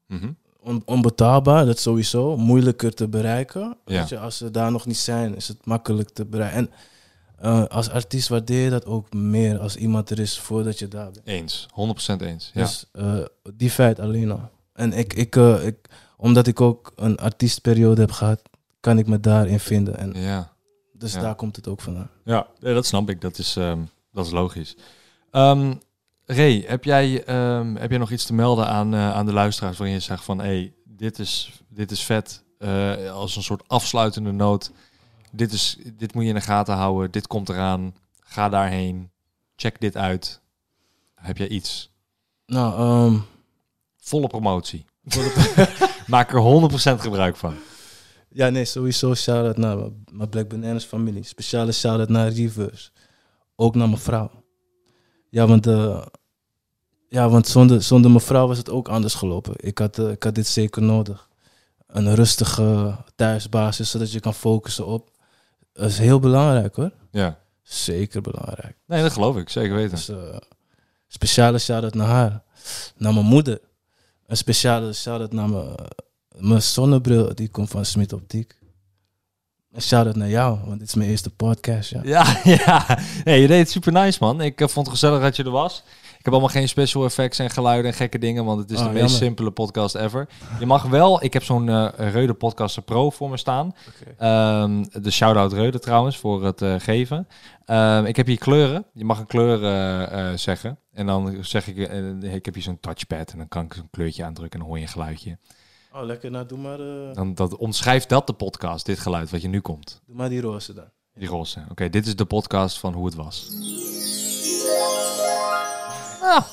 [0.07, 0.37] Mm -hmm
[0.85, 2.37] onbetaalbaar, dat sowieso.
[2.37, 3.77] Moeilijker te bereiken.
[3.85, 6.59] Weet je, als ze daar nog niet zijn, is het makkelijk te bereiken.
[6.59, 6.71] En
[7.43, 11.11] uh, als artiest waardeer je dat ook meer als iemand er is voordat je daar
[11.11, 11.27] bent.
[11.27, 12.51] Eens, 100% eens.
[12.55, 12.63] Ja.
[12.63, 14.51] Dus uh, die feit alleen al.
[14.73, 15.77] En ik, ik, uh, ik,
[16.17, 18.43] omdat ik ook een artiestperiode heb gehad,
[18.81, 19.97] kan ik me daarin vinden.
[19.97, 20.53] En ja.
[20.93, 22.11] Dus daar komt het ook vandaan.
[22.25, 23.21] Ja, dat snap ik.
[23.21, 24.77] Dat is, um, dat is logisch.
[25.33, 25.81] Um,
[26.31, 29.79] Ray, heb jij, um, heb jij nog iets te melden aan, uh, aan de luisteraars
[29.79, 33.69] waarin je zegt van hé, hey, dit, is, dit is vet uh, als een soort
[33.69, 34.73] afsluitende noot.
[35.33, 39.11] Dit, is, dit moet je in de gaten houden, dit komt eraan, ga daarheen,
[39.57, 40.41] check dit uit.
[41.15, 41.91] Heb jij iets?
[42.47, 43.25] Nou, um...
[43.97, 44.85] volle promotie.
[46.07, 47.55] Maak er 100% gebruik van.
[48.29, 49.77] Ja, nee, sowieso shout-out naar
[50.13, 51.23] mijn Black Bananas familie.
[51.23, 52.91] Speciale shout-out naar Reverse.
[53.57, 54.38] Ook naar mijn vrouw.
[55.31, 56.03] Ja, want, uh,
[57.09, 59.55] ja, want zonder, zonder mijn vrouw was het ook anders gelopen.
[59.57, 61.29] Ik had, uh, ik had dit zeker nodig.
[61.87, 65.11] Een rustige thuisbasis, zodat je kan focussen op.
[65.73, 66.93] Dat is heel belangrijk hoor.
[67.11, 67.39] Ja.
[67.63, 68.77] Zeker belangrijk.
[68.87, 69.49] Nee, dat geloof ik.
[69.49, 69.91] Zeker weten.
[69.91, 70.37] Dus, uh,
[71.09, 72.43] speciale shout-out naar haar.
[72.97, 73.61] Naar mijn moeder.
[74.27, 75.75] Een speciale shout-out naar mijn,
[76.39, 77.35] mijn zonnebril.
[77.35, 78.59] Die komt van Smit Optiek.
[79.79, 81.91] Een shout-out naar jou, want dit is mijn eerste podcast.
[81.91, 82.99] Ja, ja, ja.
[83.25, 84.41] Nee, je deed het super nice, man.
[84.41, 85.83] Ik uh, vond het gezellig dat je er was.
[85.93, 88.85] Ik heb allemaal geen special effects en geluiden en gekke dingen, want het is de
[88.85, 90.29] oh, meest simpele podcast ever.
[90.59, 93.75] Je mag wel, ik heb zo'n uh, Reude Podcaster Pro voor me staan.
[94.17, 94.63] Okay.
[94.63, 97.29] Um, ehm, de shout-out Reude trouwens, voor het uh, geven.
[97.67, 98.85] Um, ik heb hier kleuren.
[98.93, 100.79] Je mag een kleur uh, zeggen.
[100.93, 101.77] En dan zeg ik,
[102.23, 104.79] ik heb hier zo'n touchpad en dan kan ik zo'n kleurtje aandrukken en dan hoor
[104.79, 105.39] je een geluidje.
[105.99, 106.31] Oh, lekker.
[106.31, 106.81] Nou, doe maar...
[106.81, 107.15] Uh...
[107.15, 110.03] Dan dat, omschrijft dat de podcast, dit geluid wat je nu komt.
[110.07, 110.85] Doe maar die roze dan.
[111.15, 111.65] Die roze.
[111.71, 113.49] Oké, dit is de podcast van hoe het was.
[116.23, 116.45] Ah,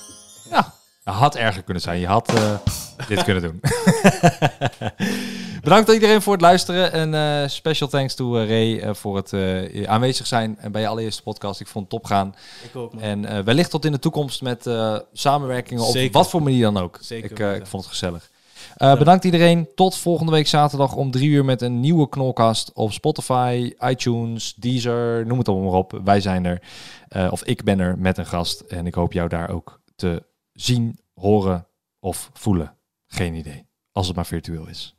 [0.49, 0.73] ja.
[1.03, 1.99] Het had erger kunnen zijn.
[1.99, 2.33] Je had...
[2.33, 2.57] Uh...
[3.07, 3.59] dit kunnen doen.
[5.63, 6.91] Bedankt aan iedereen voor het luisteren.
[6.91, 9.33] En uh, special thanks to uh, Ray voor het
[9.87, 11.59] aanwezig zijn bij je allereerste podcast.
[11.59, 12.35] Ik vond het top gaan.
[12.63, 13.03] Ik ook, man.
[13.03, 14.69] En wellicht tot in de toekomst met
[15.13, 16.97] samenwerkingen op wat voor manier dan ook.
[17.01, 17.31] Zeker.
[17.31, 18.29] Ik, ik vond het gezellig.
[18.77, 19.67] Bedankt iedereen.
[19.75, 25.25] Tot volgende week zaterdag om drie uur met een nieuwe Knolcast op Spotify, iTunes, Deezer,
[25.25, 26.01] noem het allemaal maar op.
[26.03, 26.61] Wij zijn er.
[27.31, 28.59] of ik ben er met een gast.
[28.59, 31.67] En ik hoop jou daar ook te zien, horen
[31.99, 32.77] of voelen.
[33.07, 33.67] Geen idee.
[33.91, 34.95] Als het maar virtueel is.